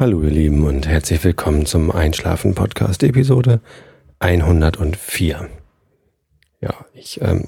Hallo 0.00 0.22
ihr 0.22 0.30
Lieben 0.30 0.66
und 0.66 0.88
herzlich 0.88 1.22
willkommen 1.24 1.66
zum 1.66 1.90
Einschlafen 1.90 2.54
Podcast 2.54 3.02
Episode 3.02 3.60
104. 4.18 5.50
Ja, 6.62 6.74
ich 6.94 7.20
ähm, 7.20 7.46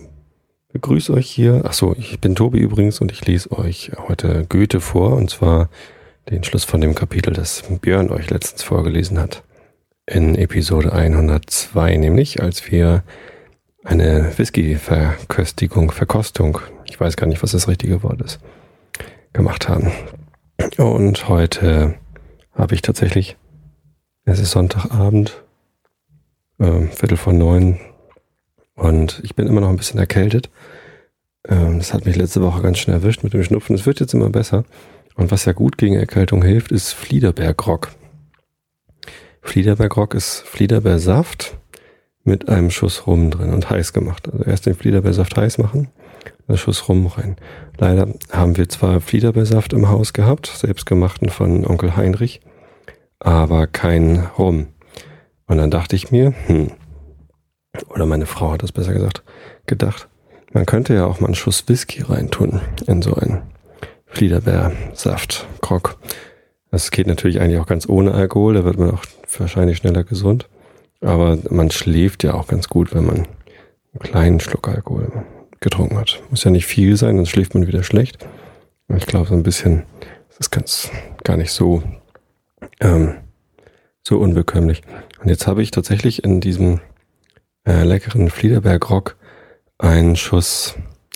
begrüße 0.71 1.15
euch 1.15 1.30
hier. 1.30 1.65
Achso, 1.65 1.96
ich 1.99 2.21
bin 2.21 2.35
Tobi 2.35 2.58
übrigens 2.58 3.01
und 3.01 3.10
ich 3.10 3.24
lese 3.24 3.53
euch 3.53 3.92
heute 4.06 4.44
Goethe 4.51 4.83
vor 4.83 5.15
und 5.15 5.30
zwar 5.30 5.71
den 6.28 6.44
Schluss 6.44 6.65
von 6.65 6.83
dem 6.83 6.94
Kapitel, 6.94 7.33
das 7.33 7.65
Björn 7.80 8.10
euch 8.10 8.28
letztens 8.28 8.62
vorgelesen 8.62 9.19
hat. 9.19 9.42
In 10.04 10.34
Episode 10.34 10.92
102 10.92 11.96
nämlich, 11.96 12.42
als 12.42 12.71
wir 12.71 13.03
eine 13.82 14.30
Whisky-Verköstigung, 14.37 15.90
Verkostung, 15.90 16.59
ich 16.84 17.00
weiß 17.00 17.16
gar 17.16 17.28
nicht, 17.28 17.42
was 17.42 17.52
das 17.52 17.66
richtige 17.66 18.02
Wort 18.02 18.20
ist, 18.20 18.41
gemacht 19.32 19.70
haben. 19.70 19.91
Und 20.77 21.30
heute 21.30 21.95
habe 22.55 22.74
ich 22.74 22.83
tatsächlich, 22.83 23.37
es 24.24 24.38
ist 24.38 24.52
Sonntagabend, 24.52 25.42
äh, 26.59 26.87
Viertel 26.88 27.16
vor 27.16 27.33
neun 27.33 27.78
und 28.75 29.20
ich 29.25 29.34
bin 29.34 29.47
immer 29.47 29.61
noch 29.61 29.69
ein 29.69 29.77
bisschen 29.77 30.01
erkältet. 30.01 30.51
Ähm, 31.48 31.78
das 31.78 31.92
hat 31.92 32.06
mich 32.06 32.16
letzte 32.16 32.42
Woche 32.42 32.62
ganz 32.62 32.78
schnell 32.78 32.97
erwischt 32.97 33.25
mit 33.25 33.33
dem 33.33 33.42
Schnupfen. 33.42 33.75
Es 33.75 33.87
wird 33.87 34.01
jetzt 34.01 34.15
immer 34.15 34.30
besser. 34.30 34.65
Und 35.15 35.30
was 35.30 35.45
ja 35.45 35.52
gut 35.52 35.77
gegen 35.77 35.97
Erkältung 35.97 36.42
hilft, 36.42 36.73
ist 36.73 36.92
Fliederbergrock. 36.92 37.91
Fliederbergrock 39.42 40.14
ist 40.14 40.41
Fliederbeersaft 40.47 41.59
mit 42.24 42.48
einem 42.48 42.70
Schuss 42.70 43.06
Rum 43.06 43.30
drin 43.30 43.52
und 43.52 43.68
heiß 43.68 43.92
gemacht. 43.92 44.28
Also 44.32 44.44
erst 44.44 44.66
den 44.66 44.74
Fliederbeersaft 44.74 45.36
heiß 45.36 45.58
machen, 45.58 45.88
einen 46.46 46.58
Schuss 46.58 46.88
Rum 46.88 47.06
rein. 47.06 47.36
Leider 47.78 48.08
haben 48.30 48.56
wir 48.56 48.68
zwar 48.68 49.00
Fliederbeersaft 49.00 49.72
im 49.72 49.88
Haus 49.88 50.12
gehabt, 50.12 50.46
selbstgemachten 50.46 51.28
von 51.28 51.66
Onkel 51.66 51.97
Heinrich, 51.97 52.41
aber 53.19 53.66
kein 53.66 54.27
Rum. 54.38 54.69
Und 55.47 55.58
dann 55.58 55.70
dachte 55.70 55.97
ich 55.97 56.10
mir, 56.10 56.32
hm, 56.47 56.70
oder 57.88 58.06
meine 58.06 58.27
Frau 58.27 58.52
hat 58.52 58.62
das 58.62 58.72
besser 58.72 58.92
gesagt, 58.92 59.22
gedacht, 59.66 60.08
man 60.52 60.66
könnte 60.66 60.94
ja 60.94 61.06
auch 61.06 61.20
mal 61.20 61.27
einen 61.27 61.34
Schuss 61.34 61.64
Whisky 61.69 62.02
reintun 62.02 62.60
in 62.86 63.02
so 63.02 63.14
einen 63.14 63.42
Fliederbeersaft, 64.06 65.47
Krog. 65.62 65.97
Das 66.70 66.91
geht 66.91 67.06
natürlich 67.06 67.41
eigentlich 67.41 67.58
auch 67.58 67.66
ganz 67.66 67.88
ohne 67.88 68.12
Alkohol, 68.12 68.54
da 68.54 68.64
wird 68.64 68.78
man 68.78 68.91
auch 68.91 69.04
wahrscheinlich 69.38 69.78
schneller 69.78 70.04
gesund. 70.04 70.48
Aber 71.03 71.39
man 71.50 71.70
schläft 71.70 72.22
ja 72.22 72.34
auch 72.34 72.47
ganz 72.47 72.69
gut, 72.69 72.95
wenn 72.95 73.05
man 73.05 73.17
einen 73.17 74.00
kleinen 74.00 74.41
Schluck 74.41 74.69
Alkohol 74.69 75.11
getrunken 75.61 75.98
hat. 75.98 76.22
Muss 76.31 76.44
ja 76.44 76.50
nicht 76.50 76.67
viel 76.67 76.97
sein, 76.97 77.17
dann 77.17 77.27
schläft 77.27 77.55
man 77.55 77.67
wieder 77.67 77.83
schlecht. 77.83 78.19
Ich 78.97 79.06
glaube, 79.06 79.28
so 79.28 79.34
ein 79.34 79.42
bisschen, 79.42 79.84
das 80.28 80.39
ist 80.41 80.50
ganz 80.50 80.91
gar 81.25 81.36
nicht 81.36 81.53
so, 81.53 81.83
ähm, 82.81 83.17
so 84.06 84.19
unbekömmlich. 84.19 84.83
Und 85.20 85.28
jetzt 85.28 85.47
habe 85.47 85.62
ich 85.62 85.70
tatsächlich 85.70 86.25
in 86.25 86.41
diesem 86.41 86.81
äh, 87.66 87.84
leckeren 87.84 88.28
Fliederberg 88.28 88.91
Rock 88.91 89.16
einen 89.78 90.16
Schuss 90.16 90.75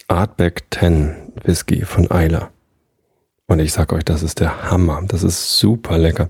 Artback 0.08 0.64
10 0.70 1.32
Whisky 1.44 1.84
von 1.84 2.10
Eiler. 2.10 2.50
Und 3.46 3.60
ich 3.60 3.72
sag 3.72 3.92
euch, 3.92 4.04
das 4.04 4.22
ist 4.22 4.40
der 4.40 4.70
Hammer. 4.70 5.02
Das 5.06 5.22
ist 5.22 5.58
super 5.58 5.98
lecker. 5.98 6.28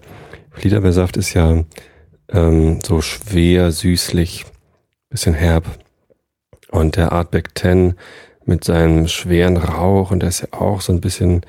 Fliederbeersaft 0.50 1.16
ist 1.16 1.34
ja 1.34 1.64
ähm, 2.32 2.80
so 2.84 3.00
schwer, 3.00 3.72
süßlich, 3.72 4.46
bisschen 5.08 5.34
herb. 5.34 5.64
Und 6.70 6.96
der 6.96 7.12
Artback 7.12 7.56
10 7.56 7.94
mit 8.44 8.64
seinem 8.64 9.08
schweren 9.08 9.56
Rauch 9.56 10.10
und 10.10 10.20
der 10.20 10.28
ist 10.28 10.40
ja 10.40 10.48
auch 10.52 10.80
so 10.80 10.92
ein 10.92 11.00
bisschen 11.00 11.42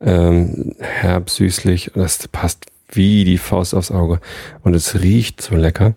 ähm, 0.00 0.74
herb, 0.80 1.30
süßlich. 1.30 1.92
Das 1.94 2.28
passt 2.28 2.66
wie 2.88 3.24
die 3.24 3.38
Faust 3.38 3.74
aufs 3.74 3.90
Auge. 3.90 4.20
Und 4.62 4.74
es 4.74 5.00
riecht 5.00 5.40
so 5.40 5.56
lecker. 5.56 5.94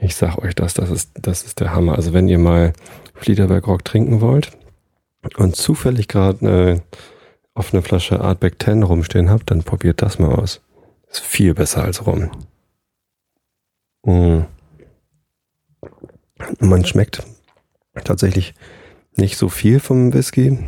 Ich 0.00 0.16
sag 0.16 0.38
euch 0.38 0.54
das, 0.54 0.74
das 0.74 0.90
ist, 0.90 1.10
das 1.14 1.42
ist 1.42 1.60
der 1.60 1.74
Hammer. 1.74 1.96
Also 1.96 2.12
wenn 2.12 2.28
ihr 2.28 2.38
mal 2.38 2.72
Fliederberg 3.14 3.66
Rock 3.66 3.84
trinken 3.84 4.20
wollt 4.20 4.50
und 5.36 5.56
zufällig 5.56 6.08
gerade 6.08 6.40
eine 6.40 6.82
offene 7.54 7.82
Flasche 7.82 8.20
Artback 8.20 8.62
10 8.62 8.82
rumstehen 8.82 9.30
habt, 9.30 9.50
dann 9.50 9.62
probiert 9.62 10.02
das 10.02 10.18
mal 10.18 10.34
aus. 10.34 10.62
Ist 11.10 11.20
viel 11.20 11.54
besser 11.54 11.84
als 11.84 12.06
Rum. 12.06 12.30
Mm. 14.04 14.40
Man 16.58 16.84
schmeckt 16.84 17.22
tatsächlich 18.04 18.54
nicht 19.16 19.36
so 19.36 19.48
viel 19.48 19.80
vom 19.80 20.12
Whisky. 20.12 20.58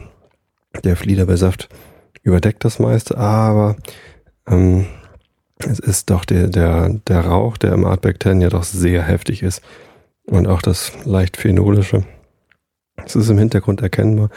Der 0.84 0.97
Fliederbeersaft 0.97 1.69
überdeckt 2.22 2.65
das 2.65 2.78
meiste, 2.78 3.16
aber 3.19 3.76
ähm, 4.47 4.87
es 5.59 5.78
ist 5.78 6.10
doch 6.10 6.25
der, 6.25 6.48
der, 6.48 6.88
der 7.06 7.20
Rauch, 7.20 7.56
der 7.56 7.72
im 7.72 7.84
Artback 7.84 8.22
10 8.22 8.41
ja 8.41 8.48
doch 8.48 8.65
sehr 8.65 9.03
heftig 9.03 9.43
ist. 9.43 9.62
Und 10.26 10.47
auch 10.47 10.62
das 10.62 10.93
leicht 11.04 11.37
phenolische. 11.37 12.04
Es 13.04 13.16
ist 13.16 13.28
im 13.28 13.38
Hintergrund 13.38 13.81
erkennbar. 13.81 14.31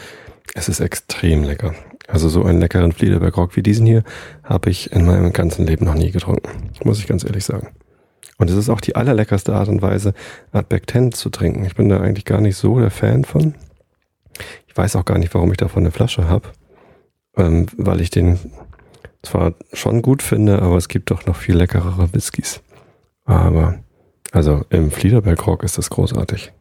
Es 0.54 0.70
ist 0.70 0.80
extrem 0.80 1.44
lecker. 1.44 1.74
Also 2.08 2.30
so 2.30 2.44
einen 2.44 2.60
leckeren 2.60 2.92
Fliederberg-Rock 2.92 3.56
wie 3.56 3.64
diesen 3.64 3.86
hier 3.86 4.04
habe 4.44 4.70
ich 4.70 4.92
in 4.92 5.06
meinem 5.06 5.34
ganzen 5.34 5.66
Leben 5.66 5.86
noch 5.86 5.96
nie 5.96 6.12
getrunken. 6.12 6.72
Muss 6.84 7.00
ich 7.00 7.08
ganz 7.08 7.24
ehrlich 7.24 7.46
sagen. 7.46 7.70
Und 8.38 8.50
es 8.50 8.56
ist 8.56 8.70
auch 8.70 8.82
die 8.82 8.96
allerleckerste 8.96 9.54
Art 9.54 9.70
und 9.70 9.82
Weise, 9.82 10.14
Artback 10.52 10.90
10 10.90 11.14
zu 11.14 11.30
trinken. 11.30 11.66
Ich 11.66 11.76
bin 11.76 11.90
da 11.90 12.02
eigentlich 12.02 12.26
gar 12.26 12.42
nicht 12.42 12.58
so 12.58 12.80
der 12.80 12.92
Fan 12.92 13.24
von. 13.24 13.56
Ich 14.68 14.76
weiß 14.76 14.96
auch 14.98 15.06
gar 15.06 15.18
nicht, 15.18 15.34
warum 15.34 15.52
ich 15.52 15.58
davon 15.58 15.84
eine 15.84 15.92
Flasche 15.92 16.28
habe. 16.28 16.50
Ähm, 17.38 17.68
weil 17.78 18.02
ich 18.02 18.10
den 18.10 18.40
zwar 19.22 19.54
schon 19.74 20.02
gut 20.02 20.22
finde, 20.22 20.62
aber 20.62 20.78
es 20.78 20.88
gibt 20.88 21.12
doch 21.12 21.26
noch 21.26 21.36
viel 21.36 21.56
leckerere 21.56 22.14
Whiskys. 22.14 22.62
Aber, 23.24 23.80
also 24.32 24.66
im 24.70 24.92
Fliederberg 24.92 25.48
Rock 25.48 25.64
ist 25.64 25.78
das 25.78 25.90
großartig. 25.90 26.52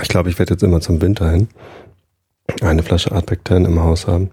Ich 0.00 0.08
glaube, 0.08 0.30
ich 0.30 0.38
werde 0.38 0.54
jetzt 0.54 0.62
immer 0.62 0.80
zum 0.80 1.02
Winter 1.02 1.30
hin 1.30 1.48
eine 2.62 2.82
Flasche 2.82 3.12
Artback 3.12 3.40
10 3.46 3.64
im 3.64 3.80
Haus 3.80 4.06
haben 4.06 4.30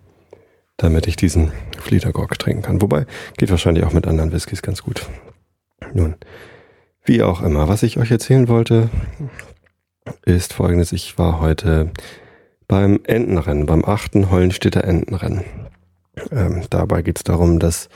damit 0.77 1.07
ich 1.07 1.15
diesen 1.15 1.51
Fliedergog 1.79 2.37
trinken 2.39 2.61
kann. 2.61 2.81
Wobei, 2.81 3.05
geht 3.37 3.49
wahrscheinlich 3.49 3.83
auch 3.83 3.93
mit 3.93 4.07
anderen 4.07 4.31
Whiskys 4.31 4.61
ganz 4.61 4.83
gut. 4.83 5.07
Nun, 5.93 6.15
wie 7.03 7.23
auch 7.23 7.41
immer, 7.41 7.67
was 7.67 7.83
ich 7.83 7.97
euch 7.97 8.11
erzählen 8.11 8.47
wollte, 8.47 8.89
ist 10.25 10.53
folgendes. 10.53 10.91
Ich 10.91 11.17
war 11.17 11.39
heute 11.39 11.91
beim 12.67 12.99
Entenrennen, 13.03 13.65
beim 13.65 13.83
achten 13.85 14.29
Hollenstädter 14.29 14.83
Entenrennen. 14.83 15.43
Ähm, 16.31 16.63
dabei 16.69 17.01
geht 17.01 17.17
es 17.17 17.23
darum, 17.23 17.59
dass 17.59 17.89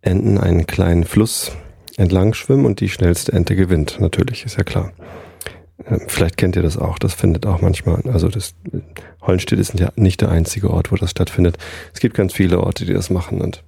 Enten 0.00 0.38
einen 0.38 0.66
kleinen 0.66 1.04
Fluss 1.04 1.52
entlang 1.96 2.34
schwimmen 2.34 2.66
und 2.66 2.80
die 2.80 2.88
schnellste 2.88 3.32
Ente 3.32 3.56
gewinnt. 3.56 3.98
Natürlich, 4.00 4.44
ist 4.44 4.56
ja 4.56 4.64
klar. 4.64 4.92
Vielleicht 6.08 6.36
kennt 6.36 6.56
ihr 6.56 6.62
das 6.62 6.76
auch. 6.76 6.98
Das 6.98 7.14
findet 7.14 7.46
auch 7.46 7.60
manchmal, 7.60 8.02
also 8.12 8.28
das 8.28 8.54
Hollenstedt 9.22 9.58
ist 9.58 9.78
ja 9.78 9.92
nicht 9.96 10.20
der 10.20 10.30
einzige 10.30 10.70
Ort, 10.70 10.90
wo 10.90 10.96
das 10.96 11.10
stattfindet. 11.10 11.58
Es 11.94 12.00
gibt 12.00 12.16
ganz 12.16 12.32
viele 12.32 12.60
Orte, 12.60 12.84
die 12.84 12.92
das 12.92 13.10
machen 13.10 13.40
und 13.40 13.62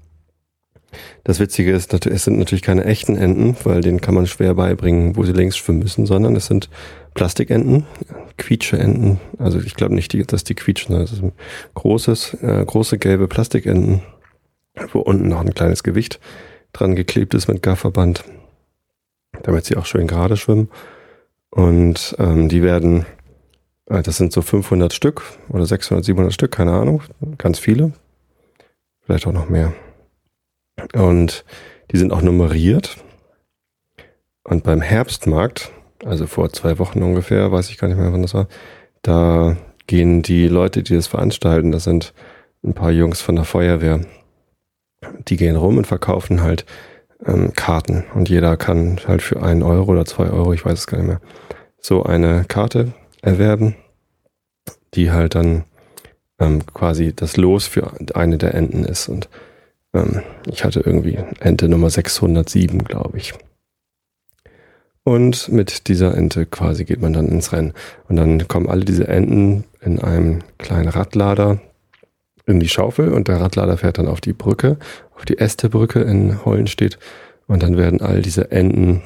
das 1.25 1.39
Witzige 1.39 1.73
ist, 1.73 1.93
es 1.93 2.25
sind 2.25 2.39
natürlich 2.39 2.63
keine 2.63 2.85
echten 2.85 3.17
Enten, 3.17 3.57
weil 3.65 3.83
denen 3.83 4.01
kann 4.01 4.15
man 4.15 4.27
schwer 4.27 4.55
beibringen, 4.55 5.17
wo 5.17 5.25
sie 5.25 5.33
längs 5.33 5.57
schwimmen 5.57 5.81
müssen, 5.81 6.07
sondern 6.07 6.35
es 6.35 6.47
sind 6.47 6.71
Plastikenten, 7.15 7.87
Quietsche-Enten. 8.39 9.21
Also 9.39 9.61
ich 9.61 9.75
glaube 9.75 9.95
nicht, 9.95 10.15
dass 10.33 10.45
die 10.45 10.55
quietschen, 10.55 10.95
sondern 10.95 11.05
es 11.05 11.19
sind 11.19 11.35
großes, 11.75 12.35
äh, 12.43 12.65
große 12.65 12.99
gelbe 12.99 13.29
Plastikenten, 13.29 14.01
wo 14.93 15.01
unten 15.01 15.29
noch 15.29 15.41
ein 15.41 15.53
kleines 15.53 15.83
Gewicht 15.83 16.21
dran 16.73 16.97
geklebt 16.97 17.35
ist 17.35 17.49
mit 17.49 17.63
Gafferband, 17.63 18.25
damit 19.43 19.67
sie 19.67 19.77
auch 19.77 19.87
schön 19.87 20.07
gerade 20.07 20.37
schwimmen. 20.37 20.69
Und 21.51 22.15
ähm, 22.19 22.49
die 22.49 22.63
werden, 22.63 23.07
äh, 23.87 24.03
das 24.03 24.17
sind 24.17 24.33
so 24.33 24.43
500 24.43 24.93
Stück 24.93 25.23
oder 25.49 25.67
600, 25.67 26.05
700 26.05 26.33
Stück, 26.33 26.51
keine 26.53 26.73
Ahnung, 26.73 27.03
ganz 27.39 27.59
viele, 27.59 27.93
vielleicht 29.01 29.27
auch 29.27 29.33
noch 29.33 29.49
mehr. 29.49 29.73
Und 30.95 31.45
die 31.91 31.99
sind 31.99 32.13
auch 32.13 32.23
nummeriert. 32.23 32.97
Und 34.45 34.63
beim 34.65 34.81
Herbstmarkt, 34.81 35.73
also 36.05 36.27
vor 36.27 36.53
zwei 36.53 36.79
Wochen 36.79 37.03
ungefähr, 37.03 37.51
weiß 37.53 37.71
ich 37.71 37.79
gar 37.79 37.89
nicht 37.89 37.99
mehr, 37.99 38.13
wann 38.13 38.23
das 38.23 38.35
war, 38.35 38.49
da 39.03 39.57
gehen 39.87 40.23
die 40.23 40.49
Leute, 40.49 40.83
die 40.83 40.95
das 40.95 41.07
veranstalten, 41.07 41.73
das 41.73 41.85
sind 41.85 42.15
ein 42.63 42.75
paar 42.75 42.91
Jungs 42.91 43.21
von 43.21 43.37
der 43.37 43.45
Feuerwehr, 43.45 44.01
die 45.29 45.37
gehen 45.37 45.57
rum 45.57 45.79
und 45.79 45.87
verkaufen 45.87 46.43
halt 46.43 46.65
ähm, 47.25 47.53
Karten. 47.55 48.05
Und 48.15 48.29
jeder 48.29 48.57
kann 48.57 49.01
halt 49.07 49.23
für 49.23 49.43
einen 49.43 49.63
Euro 49.63 49.93
oder 49.93 50.05
zwei 50.05 50.31
Euro, 50.31 50.53
ich 50.53 50.65
weiß 50.65 50.79
es 50.79 50.87
gar 50.87 50.99
nicht 50.99 51.07
mehr, 51.09 51.21
so 51.81 52.03
eine 52.03 52.45
Karte 52.47 52.93
erwerben, 53.23 53.75
die 54.95 55.11
halt 55.11 55.35
dann 55.35 55.65
ähm, 56.39 56.65
quasi 56.67 57.15
das 57.15 57.37
Los 57.37 57.67
für 57.67 57.93
eine 58.15 58.39
der 58.39 58.55
Enten 58.55 58.85
ist. 58.85 59.09
Und 59.09 59.29
ähm, 59.95 60.23
ich 60.47 60.65
hatte 60.65 60.81
irgendwie 60.81 61.19
Ente 61.41 61.69
Nummer 61.69 61.91
607, 61.91 62.85
glaube 62.85 63.19
ich. 63.19 63.35
Und 65.05 65.49
mit 65.49 65.89
dieser 65.89 66.15
Ente 66.17 66.45
quasi 66.45 66.85
geht 66.85 67.01
man 67.01 67.15
dann 67.15 67.29
ins 67.29 67.53
Rennen. 67.53 67.73
Und 68.09 68.17
dann 68.17 68.47
kommen 68.47 68.69
alle 68.69 68.85
diese 68.85 69.09
Enten 69.09 69.65
in 69.81 70.01
einem 70.01 70.41
kleinen 70.59 70.89
Radlader 70.89 71.61
in 72.49 72.61
die 72.61 72.69
Schaufel 72.69 73.13
und 73.13 73.29
der 73.29 73.41
Radlader 73.41 73.77
fährt 73.77 73.99
dann 73.99 74.09
auf 74.09 74.21
die 74.21 74.33
Brücke, 74.33 74.79
auf 75.15 75.25
die 75.25 75.39
Ästebrücke 75.39 76.01
in 76.01 76.45
Hollenstedt 76.45 76.99
und 77.47 77.63
dann 77.63 77.77
werden 77.77 78.01
all 78.01 78.23
diese 78.23 78.51
Enten 78.51 79.03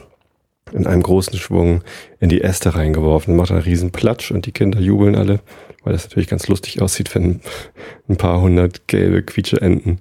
in 0.72 0.86
einem 0.86 1.02
großen 1.02 1.38
Schwung 1.38 1.82
in 2.20 2.28
die 2.28 2.42
Äste 2.42 2.74
reingeworfen. 2.74 3.36
Macht 3.36 3.50
einen 3.50 3.60
riesen 3.60 3.90
Platsch 3.90 4.30
und 4.30 4.46
die 4.46 4.52
Kinder 4.52 4.80
jubeln 4.80 5.16
alle, 5.16 5.40
weil 5.82 5.92
das 5.92 6.04
natürlich 6.04 6.28
ganz 6.28 6.48
lustig 6.48 6.80
aussieht, 6.80 7.14
wenn 7.14 7.40
ein 8.08 8.16
paar 8.16 8.40
hundert 8.40 8.88
gelbe 8.88 9.22
Quietscheenten 9.22 10.00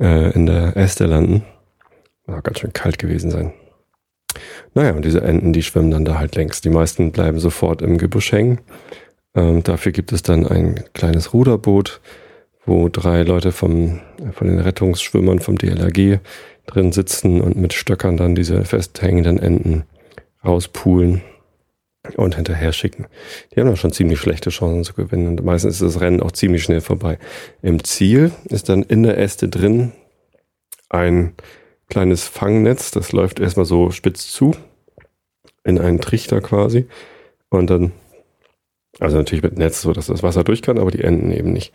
äh, 0.00 0.32
in 0.32 0.46
der 0.46 0.76
Äste 0.76 1.06
landen. 1.06 1.44
War 2.26 2.42
ganz 2.42 2.60
schön 2.60 2.72
kalt 2.72 2.98
gewesen 2.98 3.30
sein. 3.30 3.52
Naja, 4.74 4.92
und 4.92 5.04
diese 5.04 5.22
Enten, 5.22 5.52
die 5.52 5.62
schwimmen 5.62 5.90
dann 5.90 6.04
da 6.04 6.18
halt 6.18 6.34
längs. 6.36 6.60
Die 6.60 6.70
meisten 6.70 7.12
bleiben 7.12 7.38
sofort 7.38 7.82
im 7.82 7.98
Gebüsch 7.98 8.32
hängen. 8.32 8.60
Ähm, 9.34 9.62
dafür 9.62 9.92
gibt 9.92 10.12
es 10.12 10.22
dann 10.22 10.46
ein 10.46 10.84
kleines 10.94 11.32
Ruderboot, 11.32 12.00
wo 12.64 12.88
drei 12.88 13.22
Leute 13.22 13.52
vom, 13.52 14.00
von 14.32 14.46
den 14.46 14.58
Rettungsschwimmern 14.58 15.40
vom 15.40 15.58
DLRG 15.58 16.20
drin 16.66 16.92
sitzen 16.92 17.40
und 17.40 17.56
mit 17.56 17.72
Stöckern 17.72 18.16
dann 18.16 18.34
diese 18.34 18.64
festhängenden 18.64 19.38
Enten 19.38 19.84
rauspulen 20.44 21.22
und 22.16 22.34
hinterher 22.34 22.72
schicken. 22.72 23.06
Die 23.54 23.60
haben 23.60 23.68
auch 23.68 23.76
schon 23.76 23.92
ziemlich 23.92 24.18
schlechte 24.18 24.50
Chancen 24.50 24.84
zu 24.84 24.94
gewinnen 24.94 25.28
und 25.28 25.44
meistens 25.44 25.74
ist 25.74 25.82
das 25.82 26.00
Rennen 26.00 26.20
auch 26.20 26.32
ziemlich 26.32 26.62
schnell 26.62 26.80
vorbei. 26.80 27.18
Im 27.62 27.82
Ziel 27.84 28.32
ist 28.44 28.68
dann 28.68 28.82
in 28.82 29.02
der 29.02 29.18
Äste 29.18 29.48
drin 29.48 29.92
ein 30.88 31.34
kleines 31.88 32.26
Fangnetz, 32.26 32.90
das 32.90 33.12
läuft 33.12 33.38
erstmal 33.38 33.66
so 33.66 33.90
spitz 33.90 34.30
zu, 34.30 34.52
in 35.64 35.78
einen 35.78 36.00
Trichter 36.00 36.40
quasi. 36.40 36.86
Und 37.50 37.70
dann, 37.70 37.92
also 38.98 39.16
natürlich 39.16 39.44
mit 39.44 39.58
Netz, 39.58 39.82
so 39.82 39.92
dass 39.92 40.06
das 40.06 40.22
Wasser 40.22 40.42
durch 40.42 40.62
kann, 40.62 40.78
aber 40.78 40.90
die 40.90 41.04
Enten 41.04 41.30
eben 41.30 41.52
nicht. 41.52 41.72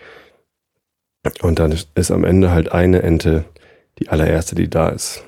Und 1.41 1.59
dann 1.59 1.75
ist 1.95 2.11
am 2.11 2.23
Ende 2.23 2.51
halt 2.51 2.71
eine 2.71 3.01
Ente 3.03 3.45
die 3.99 4.09
allererste, 4.09 4.55
die 4.55 4.69
da 4.69 4.89
ist. 4.89 5.23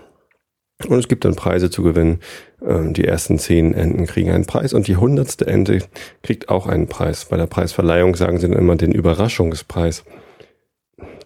Und 0.87 0.97
es 0.97 1.07
gibt 1.07 1.25
dann 1.25 1.35
Preise 1.35 1.69
zu 1.69 1.83
gewinnen. 1.83 2.19
Ähm, 2.65 2.93
die 2.93 3.03
ersten 3.03 3.37
zehn 3.37 3.73
Enten 3.73 4.05
kriegen 4.05 4.31
einen 4.31 4.45
Preis 4.45 4.73
und 4.73 4.87
die 4.87 4.95
hundertste 4.95 5.45
Ente 5.45 5.79
kriegt 6.23 6.49
auch 6.49 6.67
einen 6.67 6.87
Preis. 6.87 7.25
Bei 7.25 7.37
der 7.37 7.47
Preisverleihung 7.47 8.15
sagen 8.15 8.39
sie 8.39 8.47
dann 8.47 8.57
immer 8.57 8.75
den 8.75 8.93
Überraschungspreis. 8.93 10.05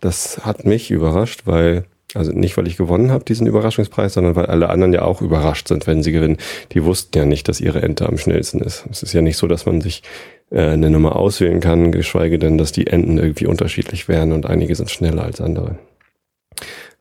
Das 0.02 0.46
hat 0.46 0.66
mich 0.66 0.90
überrascht, 0.92 1.44
weil 1.46 1.86
also 2.16 2.32
nicht, 2.32 2.58
weil 2.58 2.68
ich 2.68 2.78
gewonnen 2.78 3.12
habe, 3.12 3.24
diesen 3.24 3.48
Überraschungspreis, 3.48 4.14
sondern 4.14 4.36
weil 4.36 4.46
alle 4.46 4.70
anderen 4.70 4.94
ja 4.94 5.02
auch 5.02 5.22
überrascht 5.22 5.68
sind, 5.68 5.88
wenn 5.88 6.04
sie 6.04 6.12
gewinnen. 6.12 6.38
Die 6.72 6.84
wussten 6.84 7.18
ja 7.18 7.26
nicht, 7.26 7.48
dass 7.48 7.60
ihre 7.60 7.82
Ente 7.82 8.08
am 8.08 8.18
schnellsten 8.18 8.60
ist. 8.60 8.86
Es 8.92 9.02
ist 9.02 9.14
ja 9.14 9.22
nicht 9.22 9.38
so, 9.38 9.48
dass 9.48 9.66
man 9.66 9.82
sich 9.82 10.04
eine 10.60 10.90
Nummer 10.90 11.16
auswählen 11.16 11.60
kann, 11.60 11.92
geschweige 11.92 12.38
denn, 12.40 12.58
dass 12.58 12.72
die 12.72 12.88
Enten 12.88 13.18
irgendwie 13.18 13.48
unterschiedlich 13.48 14.08
wären 14.08 14.32
und 14.32 14.46
einige 14.46 14.76
sind 14.76 14.92
schneller 14.92 15.24
als 15.24 15.42
andere. 15.42 15.78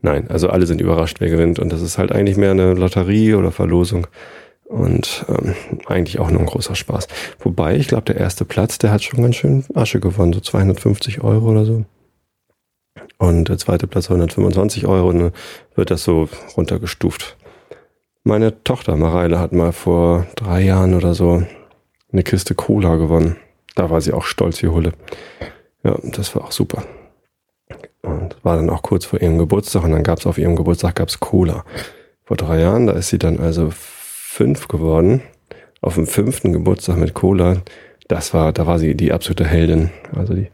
Nein, 0.01 0.29
also 0.31 0.49
alle 0.49 0.67
sind 0.67 0.81
überrascht, 0.81 1.21
wer 1.21 1.31
gewinnt. 1.31 1.59
Und 1.59 1.73
das 1.73 1.81
ist 1.81 1.97
halt 1.97 2.13
eigentlich 2.13 2.37
mehr 2.37 2.51
eine 2.51 2.75
Lotterie 2.75 3.35
oder 3.35 3.53
Verlosung. 3.53 4.09
Und 4.65 5.27
ähm, 5.29 5.55
eigentlich 5.87 6.19
auch 6.19 6.31
nur 6.31 6.41
ein 6.41 6.47
großer 6.47 6.75
Spaß. 6.75 7.07
Wobei, 7.41 7.77
ich 7.77 7.89
glaube, 7.89 8.05
der 8.05 8.17
erste 8.17 8.45
Platz, 8.45 8.79
der 8.79 8.91
hat 8.91 9.03
schon 9.03 9.23
ganz 9.23 9.37
schön 9.37 9.65
Asche 9.75 10.01
gewonnen, 10.01 10.33
so 10.33 10.41
250 10.41 11.23
Euro 11.23 11.51
oder 11.51 11.65
so. 11.65 11.85
Und 13.19 13.49
der 13.49 13.59
zweite 13.59 13.87
Platz 13.87 14.11
125 14.11 14.87
Euro 14.87 15.11
und 15.11 15.19
dann 15.19 15.33
wird 15.77 15.91
das 15.91 16.03
so 16.03 16.29
runtergestuft. 16.57 17.37
Meine 18.25 18.65
Tochter 18.65 18.97
Mareile 18.97 19.39
hat 19.39 19.53
mal 19.53 19.73
vor 19.73 20.27
drei 20.37 20.63
Jahren 20.63 20.95
oder 20.95 21.15
so 21.15 21.45
eine 22.13 22.23
Kiste 22.23 22.55
Cola 22.55 22.97
gewonnen. 22.97 23.37
Da 23.75 23.91
war 23.91 24.01
sie 24.01 24.13
auch 24.13 24.25
stolz 24.25 24.63
wie 24.63 24.69
Hulle. 24.69 24.93
Ja, 25.85 25.97
das 26.03 26.35
war 26.35 26.45
auch 26.45 26.53
super. 26.53 26.85
Und 28.03 28.37
war 28.43 28.57
dann 28.57 28.71
auch 28.71 28.83
kurz 28.83 29.05
vor 29.05 29.21
ihrem 29.21 29.39
Geburtstag 29.39 29.85
und 29.85 29.93
dann 29.93 30.03
gab 30.03 30.19
es 30.19 30.27
auf 30.27 30.39
ihrem 30.39 30.57
Geburtstag 30.57 30.97
gab's 30.97 31.21
Cola. 31.21 31.65
Vor 32.25 32.37
drei 32.37 32.61
Jahren, 32.61 32.87
da 32.87 32.93
ist 32.93 33.09
sie 33.09 33.19
dann 33.19 33.39
also 33.39 33.69
fünf 33.71 34.69
geworden. 34.69 35.23
Auf 35.81 35.95
dem 35.95 36.07
fünften 36.07 36.53
Geburtstag 36.53 36.97
mit 36.97 37.15
Cola. 37.15 37.63
Das 38.09 38.35
war, 38.35 38.53
da 38.53 38.67
war 38.67 38.79
sie 38.79 38.95
die 38.95 39.13
absolute 39.13 39.45
Heldin. 39.45 39.91
Also 40.15 40.35
die, 40.35 40.49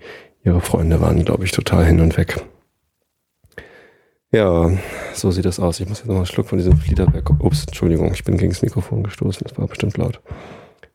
ihre 0.45 0.61
Freunde 0.61 1.01
waren, 1.01 1.25
glaube 1.25 1.45
ich, 1.45 1.53
total 1.53 1.85
hin 1.85 2.01
und 2.01 2.17
weg. 2.17 2.37
Ja, 4.31 4.71
so 5.15 5.31
sieht 5.31 5.47
das 5.47 5.59
aus. 5.59 5.81
Ich 5.81 5.89
muss 5.89 5.99
jetzt 6.01 6.09
noch 6.09 6.17
einen 6.17 6.27
Schluck 6.27 6.49
von 6.49 6.59
diesem 6.59 6.77
Fliederberg. 6.77 7.31
Ups, 7.41 7.65
Entschuldigung, 7.65 8.13
ich 8.13 8.25
bin 8.25 8.37
gegen 8.37 8.53
das 8.53 8.63
Mikrofon 8.63 9.03
gestoßen. 9.03 9.47
Das 9.49 9.59
war 9.59 9.67
bestimmt 9.67 9.97
laut. 9.97 10.21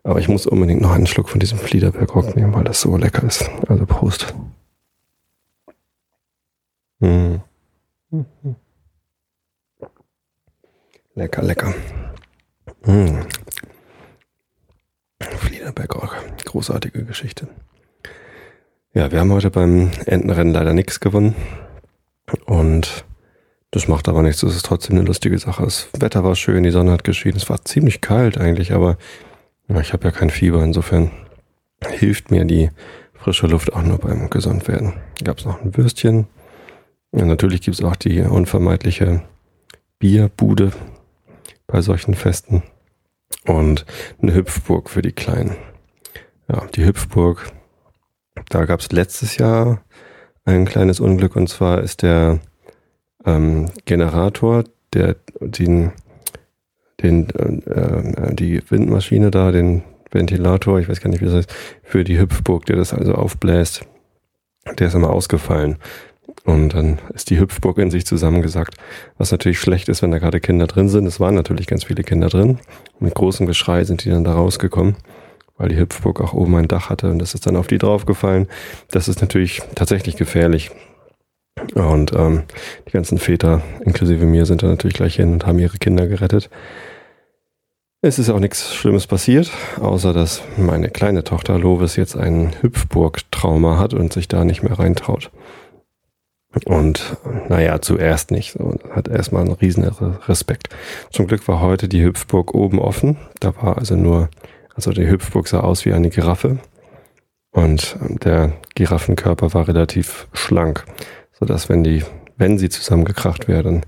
Aber 0.04 0.20
ich 0.20 0.28
muss 0.28 0.46
unbedingt 0.46 0.82
noch 0.82 0.92
einen 0.92 1.08
Schluck 1.08 1.30
von 1.30 1.40
diesem 1.40 1.58
Fliederberg 1.58 2.36
nehmen, 2.36 2.54
weil 2.54 2.66
das 2.66 2.82
so 2.82 2.98
lecker 2.98 3.24
ist. 3.24 3.50
Also 3.68 3.86
Prost. 3.86 4.36
Hm. 7.00 7.42
Lecker, 11.16 11.44
lecker. 11.44 11.74
Hm. 12.84 13.26
Fliederberg. 15.20 15.94
Großartige 16.46 17.06
Geschichte. 17.06 17.48
Ja, 18.94 19.12
wir 19.12 19.20
haben 19.20 19.32
heute 19.32 19.50
beim 19.50 19.90
Entenrennen 20.06 20.54
leider 20.54 20.74
nichts 20.74 21.00
gewonnen. 21.00 21.36
Und 22.46 23.06
das 23.72 23.88
macht 23.88 24.08
aber 24.08 24.22
nichts. 24.22 24.44
Es 24.44 24.56
ist 24.56 24.66
trotzdem 24.66 24.98
eine 24.98 25.06
lustige 25.06 25.40
Sache. 25.40 25.64
Das 25.64 25.88
Wetter 25.98 26.24
war 26.24 26.36
schön, 26.36 26.64
die 26.64 26.72
Sonne 26.72 26.92
hat 26.92 27.04
geschienen. 27.04 27.38
Es 27.38 27.50
war 27.50 27.64
ziemlich 27.64 28.02
kalt 28.02 28.38
eigentlich, 28.38 28.74
aber 28.74 28.98
ich 29.68 29.94
habe 29.94 30.06
ja 30.06 30.12
kein 30.12 30.30
Fieber. 30.30 30.64
Insofern 30.64 31.12
hilft 31.86 32.32
mir 32.32 32.46
die 32.46 32.70
frische 33.14 33.48
Luft 33.48 33.74
auch 33.74 33.84
nur 33.84 33.98
beim 33.98 34.30
Gesundwerden. 34.30 34.94
Gab 35.24 35.40
es 35.40 35.46
noch 35.46 35.62
ein 35.62 35.76
Würstchen. 35.76 36.28
Ja, 37.12 37.26
natürlich 37.26 37.62
gibt 37.62 37.78
es 37.78 37.84
auch 37.84 37.96
die 37.96 38.22
unvermeidliche 38.22 39.24
Bierbude 40.00 40.72
bei 41.68 41.82
solchen 41.82 42.14
Festen. 42.14 42.64
Und 43.46 43.86
eine 44.22 44.34
Hüpfburg 44.34 44.90
für 44.90 45.02
die 45.02 45.12
Kleinen. 45.12 45.56
Ja, 46.50 46.66
die 46.76 46.86
Hüpfburg. 46.86 47.52
Da 48.50 48.66
gab 48.66 48.80
es 48.80 48.92
letztes 48.92 49.38
Jahr 49.38 49.84
ein 50.46 50.66
kleines 50.66 51.00
Unglück 51.00 51.36
und 51.36 51.48
zwar 51.48 51.82
ist 51.82 52.02
der 52.02 52.40
ähm, 53.26 53.70
Generator, 53.86 54.66
der 54.94 55.16
den, 55.40 55.94
den 57.02 57.30
äh, 57.30 58.36
die 58.36 58.62
Windmaschine 58.70 59.32
da, 59.32 59.52
den 59.52 59.84
Ventilator, 60.12 60.80
ich 60.80 60.90
weiß 60.90 61.02
gar 61.02 61.10
nicht, 61.10 61.22
wie 61.22 61.26
das 61.26 61.36
heißt, 61.36 61.54
für 61.84 62.04
die 62.04 62.20
Hüpfburg, 62.20 62.66
der 62.66 62.76
das 62.76 62.94
also 62.94 63.16
aufbläst, 63.16 63.86
der 64.78 64.88
ist 64.88 64.94
immer 64.94 65.10
ausgefallen. 65.10 65.78
Und 66.46 66.74
dann 66.74 67.00
ist 67.14 67.30
die 67.30 67.40
Hüpfburg 67.40 67.78
in 67.78 67.92
sich 67.92 68.06
zusammengesackt, 68.06 68.76
was 69.18 69.32
natürlich 69.32 69.60
schlecht 69.60 69.90
ist, 69.90 70.02
wenn 70.02 70.12
da 70.12 70.20
gerade 70.20 70.40
Kinder 70.40 70.68
drin 70.68 70.90
sind. 70.90 71.06
Es 71.06 71.20
waren 71.20 71.36
natürlich 71.36 71.68
ganz 71.68 71.86
viele 71.86 72.04
Kinder 72.04 72.28
drin. 72.28 72.60
Mit 73.00 73.14
großem 73.14 73.46
Geschrei 73.46 73.84
sind 73.84 74.04
die 74.04 74.10
dann 74.10 74.24
da 74.24 74.34
rausgekommen, 74.34 74.96
weil 75.58 75.70
die 75.70 75.78
Hüpfburg 75.78 76.22
auch 76.22 76.34
oben 76.34 76.56
ein 76.56 76.68
Dach 76.68 76.90
hatte 76.90 77.10
und 77.10 77.20
das 77.20 77.34
ist 77.34 77.46
dann 77.46 77.56
auf 77.56 77.68
die 77.68 77.78
draufgefallen. 77.78 78.48
Das 78.92 79.08
ist 79.08 79.22
natürlich 79.22 79.62
tatsächlich 79.76 80.16
gefährlich. 80.16 80.72
Und 81.76 82.14
ähm, 82.14 82.44
die 82.88 82.92
ganzen 82.92 83.18
Väter, 83.18 83.62
inklusive 83.86 84.26
mir, 84.26 84.46
sind 84.46 84.64
da 84.64 84.68
natürlich 84.68 84.96
gleich 84.96 85.16
hin 85.16 85.34
und 85.34 85.46
haben 85.46 85.60
ihre 85.60 85.78
Kinder 85.78 86.08
gerettet. 86.08 86.50
Es 88.02 88.20
ist 88.20 88.30
auch 88.30 88.40
nichts 88.40 88.76
Schlimmes 88.76 89.08
passiert, 89.08 89.50
außer 89.80 90.12
dass 90.12 90.42
meine 90.58 90.90
kleine 90.90 91.24
Tochter 91.24 91.58
Lovis 91.58 91.96
jetzt 91.96 92.18
einen 92.18 92.52
Hüpfburg-Trauma 92.62 93.78
hat 93.78 93.94
und 93.94 94.12
sich 94.12 94.28
da 94.28 94.44
nicht 94.44 94.62
mehr 94.62 94.78
reintraut. 94.78 95.32
Und 96.66 97.18
naja, 97.48 97.82
zuerst 97.82 98.32
nicht. 98.32 98.54
So, 98.54 98.76
hat 98.92 99.08
erstmal 99.08 99.44
einen 99.44 99.54
riesen 99.54 99.86
Respekt. 100.28 100.70
Zum 101.12 101.28
Glück 101.28 101.48
war 101.48 101.62
heute 101.62 101.88
die 101.88 102.04
Hüpfburg 102.04 102.54
oben 102.54 102.80
offen. 102.80 103.18
Da 103.40 103.56
war 103.56 103.78
also 103.78 103.96
nur, 103.96 104.30
also 104.76 104.92
die 104.92 105.10
Hüpfburg 105.10 105.48
sah 105.48 105.62
aus 105.62 105.86
wie 105.86 105.94
eine 105.94 106.10
Giraffe. 106.10 106.60
Und 107.52 107.96
der 108.02 108.54
Giraffenkörper 108.76 109.54
war 109.54 109.68
relativ 109.68 110.28
schlank 110.34 110.86
sodass 111.44 111.68
wenn 111.68 111.84
die, 111.84 112.06
wenn 112.38 112.58
sie 112.58 112.70
zusammengekracht 112.70 113.50
wäre, 113.50 113.64
dann 113.64 113.82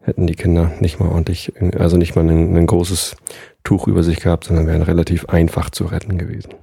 hätten 0.00 0.26
die 0.26 0.34
Kinder 0.34 0.72
nicht 0.80 0.98
mal 0.98 1.10
ordentlich, 1.10 1.52
also 1.78 1.98
nicht 1.98 2.16
mal 2.16 2.26
ein, 2.26 2.56
ein 2.56 2.66
großes 2.66 3.16
Tuch 3.64 3.86
über 3.86 4.02
sich 4.02 4.20
gehabt, 4.20 4.44
sondern 4.44 4.66
wären 4.66 4.80
relativ 4.80 5.26
einfach 5.26 5.68
zu 5.68 5.84
retten 5.84 6.16
gewesen. 6.16 6.54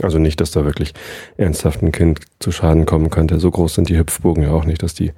Also 0.00 0.18
nicht, 0.18 0.40
dass 0.40 0.52
da 0.52 0.64
wirklich 0.64 0.94
ernsthaft 1.36 1.82
ein 1.82 1.92
Kind 1.92 2.20
zu 2.38 2.50
Schaden 2.50 2.86
kommen 2.86 3.10
könnte. 3.10 3.38
So 3.40 3.50
groß 3.50 3.74
sind 3.74 3.90
die 3.90 3.98
Hüpfbogen 3.98 4.42
ja 4.42 4.52
auch 4.52 4.64
nicht, 4.64 4.82
dass 4.82 4.94
die 4.94 5.12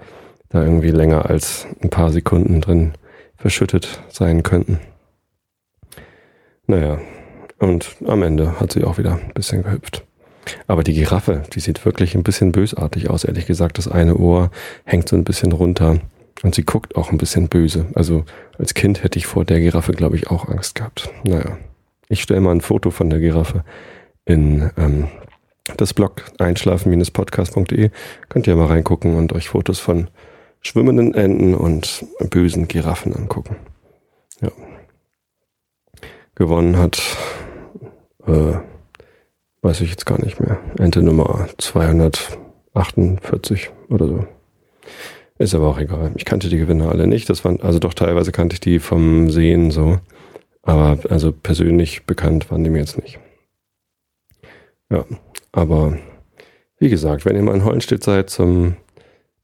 da 0.48 0.64
irgendwie 0.64 0.90
länger 0.90 1.30
als 1.30 1.68
ein 1.80 1.90
paar 1.90 2.10
Sekunden 2.10 2.60
drin 2.60 2.94
verschüttet 3.36 4.02
sein 4.08 4.42
könnten. 4.42 4.80
Naja, 6.66 6.98
und 7.60 7.94
am 8.04 8.24
Ende 8.24 8.58
hat 8.58 8.72
sie 8.72 8.82
auch 8.82 8.98
wieder 8.98 9.12
ein 9.12 9.32
bisschen 9.32 9.62
gehüpft. 9.62 10.04
Aber 10.66 10.82
die 10.82 10.94
Giraffe, 10.94 11.42
die 11.54 11.60
sieht 11.60 11.84
wirklich 11.84 12.14
ein 12.14 12.22
bisschen 12.22 12.52
bösartig 12.52 13.10
aus, 13.10 13.24
ehrlich 13.24 13.46
gesagt. 13.46 13.78
Das 13.78 13.88
eine 13.88 14.16
Ohr 14.16 14.50
hängt 14.84 15.08
so 15.08 15.16
ein 15.16 15.24
bisschen 15.24 15.52
runter 15.52 16.00
und 16.42 16.54
sie 16.54 16.64
guckt 16.64 16.96
auch 16.96 17.10
ein 17.10 17.18
bisschen 17.18 17.48
böse. 17.48 17.86
Also 17.94 18.24
als 18.58 18.74
Kind 18.74 19.02
hätte 19.02 19.18
ich 19.18 19.26
vor 19.26 19.44
der 19.44 19.60
Giraffe, 19.60 19.92
glaube 19.92 20.16
ich, 20.16 20.30
auch 20.30 20.48
Angst 20.48 20.74
gehabt. 20.74 21.10
Naja, 21.24 21.58
ich 22.08 22.22
stelle 22.22 22.40
mal 22.40 22.52
ein 22.52 22.60
Foto 22.60 22.90
von 22.90 23.10
der 23.10 23.20
Giraffe 23.20 23.64
in, 24.24 24.70
ähm, 24.76 25.08
das 25.76 25.94
Blog 25.94 26.24
einschlafen-podcast.de. 26.38 27.90
Könnt 28.28 28.46
ihr 28.46 28.56
mal 28.56 28.66
reingucken 28.66 29.16
und 29.16 29.32
euch 29.32 29.48
Fotos 29.48 29.78
von 29.78 30.08
schwimmenden 30.60 31.14
Enten 31.14 31.54
und 31.54 32.04
bösen 32.28 32.68
Giraffen 32.68 33.14
angucken. 33.14 33.56
Ja. 34.40 34.50
Gewonnen 36.34 36.78
hat, 36.78 37.02
äh, 38.26 38.54
weiß 39.62 39.80
ich 39.82 39.90
jetzt 39.90 40.06
gar 40.06 40.22
nicht 40.22 40.40
mehr. 40.40 40.58
Ente 40.78 41.02
Nummer 41.02 41.48
248 41.58 43.70
oder 43.88 44.06
so. 44.06 44.26
Ist 45.38 45.54
aber 45.54 45.68
auch 45.68 45.78
egal. 45.78 46.12
Ich 46.16 46.24
kannte 46.24 46.48
die 46.48 46.58
Gewinner 46.58 46.90
alle 46.90 47.06
nicht. 47.06 47.30
Das 47.30 47.44
waren, 47.44 47.60
also 47.60 47.78
doch 47.78 47.94
teilweise 47.94 48.32
kannte 48.32 48.54
ich 48.54 48.60
die 48.60 48.78
vom 48.78 49.30
Sehen 49.30 49.70
so. 49.70 49.98
Aber 50.62 50.98
also 51.08 51.32
persönlich 51.32 52.04
bekannt 52.04 52.50
waren 52.50 52.62
die 52.62 52.70
mir 52.70 52.80
jetzt 52.80 53.02
nicht. 53.02 53.18
Ja, 54.90 55.04
aber 55.52 55.96
wie 56.78 56.90
gesagt, 56.90 57.24
wenn 57.24 57.36
ihr 57.36 57.42
mal 57.42 57.54
in 57.54 57.64
Hollenstedt 57.64 58.04
seid 58.04 58.30
zum 58.30 58.76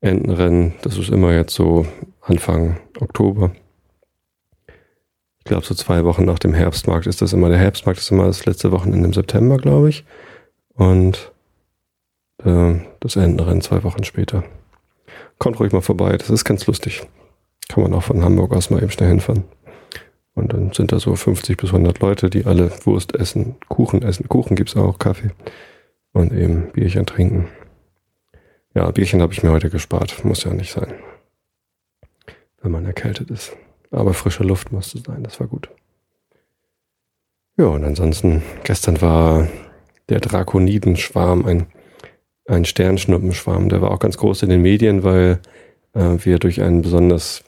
Entenrennen, 0.00 0.74
das 0.82 0.98
ist 0.98 1.08
immer 1.08 1.32
jetzt 1.32 1.54
so 1.54 1.86
Anfang 2.20 2.76
Oktober. 3.00 3.52
Ich 5.46 5.48
glaube, 5.48 5.64
so 5.64 5.76
zwei 5.76 6.02
Wochen 6.02 6.24
nach 6.24 6.40
dem 6.40 6.54
Herbstmarkt 6.54 7.06
ist 7.06 7.22
das 7.22 7.32
immer. 7.32 7.48
Der 7.48 7.58
Herbstmarkt 7.58 8.00
ist 8.00 8.10
immer 8.10 8.26
das 8.26 8.46
letzte 8.46 8.72
Wochenende 8.72 9.06
im 9.06 9.12
September, 9.12 9.58
glaube 9.58 9.88
ich. 9.90 10.04
Und 10.74 11.30
äh, 12.44 12.74
das 12.98 13.14
Entenrennen 13.14 13.60
zwei 13.60 13.84
Wochen 13.84 14.02
später. 14.02 14.42
Kommt 15.38 15.60
ruhig 15.60 15.70
mal 15.72 15.82
vorbei, 15.82 16.16
das 16.16 16.30
ist 16.30 16.44
ganz 16.44 16.66
lustig. 16.66 17.06
Kann 17.68 17.84
man 17.84 17.94
auch 17.94 18.02
von 18.02 18.24
Hamburg 18.24 18.56
aus 18.56 18.70
mal 18.70 18.82
eben 18.82 18.90
schnell 18.90 19.08
hinfahren. 19.08 19.44
Und 20.34 20.52
dann 20.52 20.72
sind 20.72 20.90
da 20.90 20.98
so 20.98 21.14
50 21.14 21.56
bis 21.56 21.70
100 21.70 22.00
Leute, 22.00 22.28
die 22.28 22.44
alle 22.44 22.72
Wurst 22.84 23.14
essen, 23.14 23.54
Kuchen 23.68 24.02
essen. 24.02 24.28
Kuchen 24.28 24.56
gibt's 24.56 24.74
auch, 24.74 24.98
Kaffee 24.98 25.30
und 26.12 26.32
eben 26.32 26.72
Bierchen 26.72 27.06
trinken. 27.06 27.46
Ja, 28.74 28.90
Bierchen 28.90 29.22
habe 29.22 29.32
ich 29.32 29.44
mir 29.44 29.52
heute 29.52 29.70
gespart. 29.70 30.24
Muss 30.24 30.42
ja 30.42 30.52
nicht 30.52 30.72
sein. 30.72 30.92
Wenn 32.60 32.72
man 32.72 32.84
erkältet 32.84 33.30
ist. 33.30 33.56
Aber 33.90 34.14
frische 34.14 34.42
Luft 34.42 34.72
musste 34.72 34.98
sein, 34.98 35.22
das 35.22 35.40
war 35.40 35.46
gut. 35.46 35.68
Ja, 37.56 37.66
und 37.66 37.84
ansonsten, 37.84 38.42
gestern 38.64 39.00
war 39.00 39.48
der 40.08 40.20
Drakonidenschwarm 40.20 41.46
ein 41.46 41.66
ein 42.46 42.64
Sternschnuppenschwarm. 42.64 43.68
Der 43.68 43.82
war 43.82 43.90
auch 43.90 43.98
ganz 43.98 44.16
groß 44.16 44.42
in 44.42 44.50
den 44.50 44.62
Medien, 44.62 45.02
weil 45.02 45.40
äh, 45.94 46.16
wir 46.22 46.38
durch 46.38 46.62
ein 46.62 46.82
besonders 46.82 47.44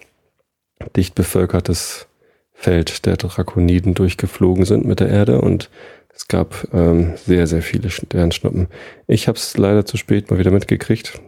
dicht 0.96 1.14
bevölkertes 1.14 2.06
Feld 2.52 3.06
der 3.06 3.16
Drakoniden 3.16 3.94
durchgeflogen 3.94 4.64
sind 4.64 4.84
mit 4.84 5.00
der 5.00 5.08
Erde 5.08 5.40
und 5.40 5.70
es 6.12 6.26
gab 6.26 6.66
ähm, 6.72 7.14
sehr, 7.16 7.46
sehr 7.46 7.62
viele 7.62 7.90
Sternschnuppen. 7.90 8.66
Ich 9.06 9.28
habe 9.28 9.38
es 9.38 9.56
leider 9.56 9.86
zu 9.86 9.96
spät 9.96 10.30
mal 10.30 10.40
wieder 10.40 10.50
mitgekriegt. 10.50 11.20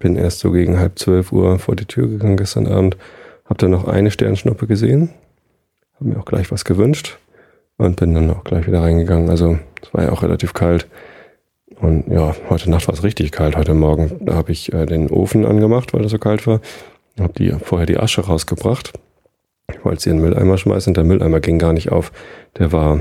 Bin 0.00 0.16
erst 0.16 0.40
so 0.40 0.50
gegen 0.50 0.80
halb 0.80 0.98
zwölf 0.98 1.30
Uhr 1.30 1.60
vor 1.60 1.76
die 1.76 1.84
Tür 1.84 2.08
gegangen 2.08 2.36
gestern 2.36 2.66
Abend. 2.66 2.96
Habe 3.52 3.58
dann 3.58 3.72
noch 3.72 3.86
eine 3.86 4.10
Sternschnuppe 4.10 4.66
gesehen. 4.66 5.10
Habe 5.96 6.08
mir 6.08 6.18
auch 6.18 6.24
gleich 6.24 6.50
was 6.50 6.64
gewünscht 6.64 7.18
und 7.76 7.96
bin 7.96 8.14
dann 8.14 8.30
auch 8.30 8.44
gleich 8.44 8.66
wieder 8.66 8.80
reingegangen. 8.80 9.28
Also 9.28 9.58
es 9.82 9.92
war 9.92 10.04
ja 10.04 10.12
auch 10.12 10.22
relativ 10.22 10.54
kalt. 10.54 10.88
Und 11.78 12.08
ja, 12.08 12.34
heute 12.48 12.70
Nacht 12.70 12.88
war 12.88 12.94
es 12.94 13.02
richtig 13.02 13.30
kalt. 13.30 13.54
Heute 13.54 13.74
Morgen 13.74 14.26
habe 14.30 14.52
ich 14.52 14.72
äh, 14.72 14.86
den 14.86 15.10
Ofen 15.10 15.44
angemacht, 15.44 15.92
weil 15.92 16.02
es 16.02 16.12
so 16.12 16.18
kalt 16.18 16.46
war. 16.46 16.62
Habe 17.20 17.34
die 17.34 17.50
vorher 17.50 17.84
die 17.84 17.98
Asche 17.98 18.22
rausgebracht. 18.22 18.94
Ich 19.70 19.84
wollte 19.84 20.00
sie 20.00 20.08
in 20.08 20.16
den 20.16 20.24
Mülleimer 20.24 20.56
schmeißen. 20.56 20.94
Der 20.94 21.04
Mülleimer 21.04 21.40
ging 21.40 21.58
gar 21.58 21.74
nicht 21.74 21.92
auf. 21.92 22.10
Der 22.56 22.72
war 22.72 23.00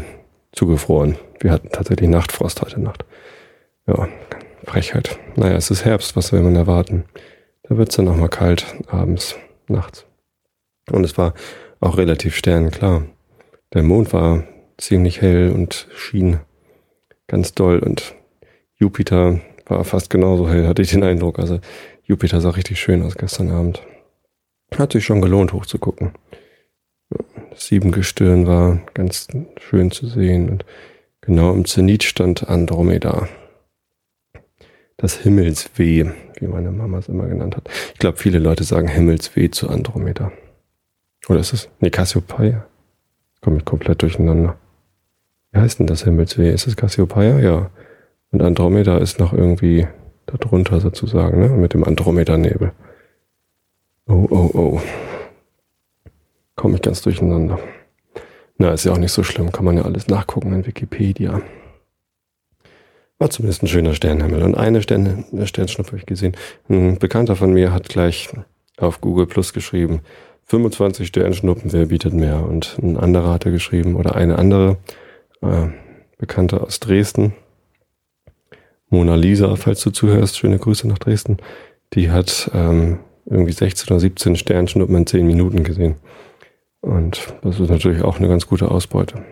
zugefroren. 0.51 1.15
Wir 1.39 1.51
hatten 1.53 1.69
tatsächlich 1.69 2.09
Nachtfrost 2.09 2.61
heute 2.61 2.81
Nacht. 2.81 3.05
Ja, 3.87 4.09
Frechheit. 4.65 5.17
Naja, 5.37 5.55
es 5.55 5.71
ist 5.71 5.85
Herbst. 5.85 6.17
Was 6.17 6.33
will 6.33 6.41
man 6.41 6.57
erwarten? 6.57 7.05
Da 7.63 7.77
wird 7.77 7.91
es 7.91 7.95
dann 7.95 8.03
nochmal 8.03 8.27
kalt 8.27 8.65
abends, 8.89 9.37
nachts. 9.69 10.05
Und 10.91 11.03
es 11.03 11.17
war 11.17 11.33
auch 11.79 11.97
relativ 11.97 12.35
sternenklar. 12.35 13.03
Der 13.73 13.83
Mond 13.83 14.13
war 14.13 14.43
ziemlich 14.77 15.21
hell 15.21 15.51
und 15.51 15.87
schien 15.95 16.39
ganz 17.27 17.53
doll 17.53 17.79
und 17.79 18.15
Jupiter 18.75 19.39
war 19.65 19.83
fast 19.83 20.09
genauso 20.09 20.49
hell, 20.49 20.67
hatte 20.67 20.81
ich 20.81 20.91
den 20.91 21.03
Eindruck. 21.03 21.39
Also 21.39 21.59
Jupiter 22.03 22.41
sah 22.41 22.49
richtig 22.49 22.79
schön 22.79 23.03
aus 23.03 23.15
gestern 23.15 23.51
Abend. 23.51 23.81
Hat 24.77 24.91
sich 24.91 25.05
schon 25.05 25.21
gelohnt, 25.21 25.53
hochzugucken. 25.53 26.11
Das 27.51 27.67
Siebengestirn 27.67 28.47
war 28.47 28.81
ganz 28.93 29.27
schön 29.59 29.91
zu 29.91 30.07
sehen 30.07 30.49
und 30.49 30.65
genau 31.21 31.53
im 31.53 31.65
Zenit 31.65 32.03
stand 32.03 32.47
Andromeda. 32.47 33.27
Das 34.97 35.17
Himmelsweh, 35.17 36.05
wie 36.39 36.47
meine 36.47 36.71
Mama 36.71 36.99
es 36.99 37.07
immer 37.07 37.27
genannt 37.27 37.55
hat. 37.55 37.69
Ich 37.93 37.99
glaube, 37.99 38.17
viele 38.17 38.39
Leute 38.39 38.63
sagen 38.63 38.87
Himmelsweh 38.87 39.49
zu 39.49 39.69
Andromeda. 39.69 40.31
Oder 41.31 41.39
ist 41.39 41.53
es? 41.53 41.69
Nee, 41.79 41.89
Cassiopeia. 41.89 42.65
Komme 43.39 43.59
ich 43.59 43.63
komplett 43.63 44.01
durcheinander. 44.01 44.57
Wie 45.53 45.61
heißt 45.61 45.79
denn 45.79 45.87
das 45.87 46.03
Himmelsweh? 46.03 46.51
Ist 46.51 46.67
es 46.67 46.75
Cassiopeia? 46.75 47.39
Ja. 47.39 47.69
Und 48.31 48.41
Andromeda 48.41 48.97
ist 48.97 49.17
noch 49.17 49.31
irgendwie 49.31 49.87
darunter 50.25 50.81
sozusagen, 50.81 51.39
ne? 51.39 51.47
Mit 51.47 51.73
dem 51.73 51.85
Andromeda-Nebel. 51.85 52.73
Oh, 54.07 54.27
oh, 54.29 54.51
oh. 54.53 54.81
Komme 56.57 56.75
ich 56.75 56.81
ganz 56.81 57.01
durcheinander. 57.01 57.59
Na, 58.57 58.71
ist 58.71 58.83
ja 58.83 58.91
auch 58.91 58.97
nicht 58.97 59.13
so 59.13 59.23
schlimm. 59.23 59.53
Kann 59.53 59.63
man 59.63 59.77
ja 59.77 59.83
alles 59.83 60.09
nachgucken 60.09 60.51
in 60.51 60.67
Wikipedia. 60.67 61.41
War 63.19 63.29
zumindest 63.29 63.63
ein 63.63 63.67
schöner 63.67 63.93
Sternenhimmel. 63.93 64.43
Und 64.43 64.55
eine, 64.55 64.81
Stern, 64.81 65.23
Sternschnuppe 65.45 65.91
habe 65.91 65.97
ich 65.99 66.05
gesehen. 66.05 66.35
Ein 66.67 66.99
Bekannter 66.99 67.37
von 67.37 67.53
mir 67.53 67.71
hat 67.71 67.87
gleich 67.87 68.27
auf 68.75 68.99
Google 68.99 69.27
Plus 69.27 69.53
geschrieben, 69.53 70.01
25 70.51 71.07
Sternschnuppen, 71.07 71.71
wer 71.71 71.85
bietet 71.85 72.13
mehr? 72.13 72.45
Und 72.45 72.77
ein 72.83 72.97
anderer 72.97 73.31
hatte 73.31 73.51
geschrieben, 73.51 73.95
oder 73.95 74.15
eine 74.15 74.37
andere 74.37 74.75
äh, 75.41 75.67
Bekannte 76.17 76.61
aus 76.61 76.81
Dresden, 76.81 77.33
Mona 78.89 79.15
Lisa, 79.15 79.55
falls 79.55 79.81
du 79.81 79.91
zuhörst, 79.91 80.37
schöne 80.37 80.59
Grüße 80.59 80.89
nach 80.89 80.99
Dresden. 80.99 81.37
Die 81.93 82.11
hat 82.11 82.51
ähm, 82.53 82.99
irgendwie 83.25 83.53
16 83.53 83.93
oder 83.93 84.01
17 84.01 84.35
Sternschnuppen 84.35 84.93
in 84.97 85.07
10 85.07 85.25
Minuten 85.25 85.63
gesehen. 85.63 85.95
Und 86.81 87.33
das 87.43 87.61
ist 87.61 87.69
natürlich 87.69 88.03
auch 88.03 88.17
eine 88.17 88.27
ganz 88.27 88.45
gute 88.45 88.69
Ausbeute. 88.69 89.23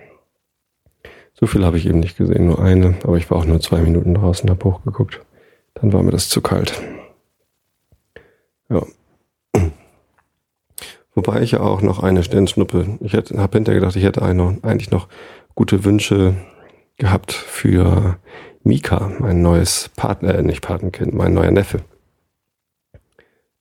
So 1.34 1.48
viel 1.48 1.66
habe 1.66 1.78
ich 1.78 1.86
eben 1.86 2.00
nicht 2.00 2.16
gesehen, 2.16 2.46
nur 2.46 2.62
eine, 2.62 2.96
aber 3.04 3.18
ich 3.18 3.30
war 3.30 3.40
auch 3.40 3.46
nur 3.46 3.60
zwei 3.60 3.82
Minuten 3.82 4.14
draußen, 4.14 4.50
habe 4.50 4.64
hochgeguckt. 4.64 5.20
Dann 5.74 5.92
war 5.92 6.02
mir 6.02 6.12
das 6.12 6.30
zu 6.30 6.40
kalt. 6.40 6.82
Ja. 8.70 8.86
Wobei 11.20 11.42
ich 11.42 11.52
ja 11.52 11.60
auch 11.60 11.82
noch 11.82 12.02
eine 12.02 12.24
Sternschnuppe, 12.24 12.98
ich 13.02 13.14
habe 13.14 13.58
hinterher 13.58 13.82
gedacht, 13.82 13.98
ich 13.98 14.06
hätte 14.06 14.22
eine, 14.22 14.58
eigentlich 14.62 14.90
noch 14.90 15.10
gute 15.54 15.84
Wünsche 15.84 16.34
gehabt 16.96 17.34
für 17.34 18.18
Mika, 18.64 19.12
mein 19.20 19.42
neues 19.42 19.90
Partner, 19.98 20.34
äh, 20.34 20.44
nicht 20.44 20.62
Patenkind, 20.62 21.14
mein 21.14 21.34
neuer 21.34 21.52
Neffe. 21.52 21.82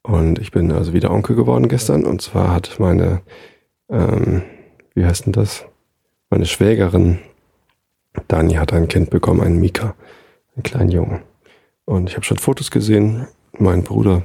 Und 0.02 0.38
ich 0.38 0.52
bin 0.52 0.70
also 0.70 0.92
wieder 0.92 1.10
Onkel 1.10 1.34
geworden 1.34 1.66
gestern. 1.66 2.04
Und 2.04 2.22
zwar 2.22 2.54
hat 2.54 2.78
meine, 2.78 3.22
ähm, 3.90 4.42
wie 4.94 5.04
heißt 5.04 5.26
denn 5.26 5.32
das? 5.32 5.64
Meine 6.30 6.46
Schwägerin 6.46 7.18
Dani 8.28 8.54
hat 8.54 8.72
ein 8.72 8.86
Kind 8.86 9.10
bekommen, 9.10 9.40
einen 9.40 9.58
Mika, 9.58 9.96
einen 10.54 10.62
kleinen 10.62 10.92
Jungen. 10.92 11.22
Und 11.86 12.08
ich 12.08 12.14
habe 12.14 12.24
schon 12.24 12.38
Fotos 12.38 12.70
gesehen. 12.70 13.26
Mein 13.58 13.82
Bruder 13.82 14.22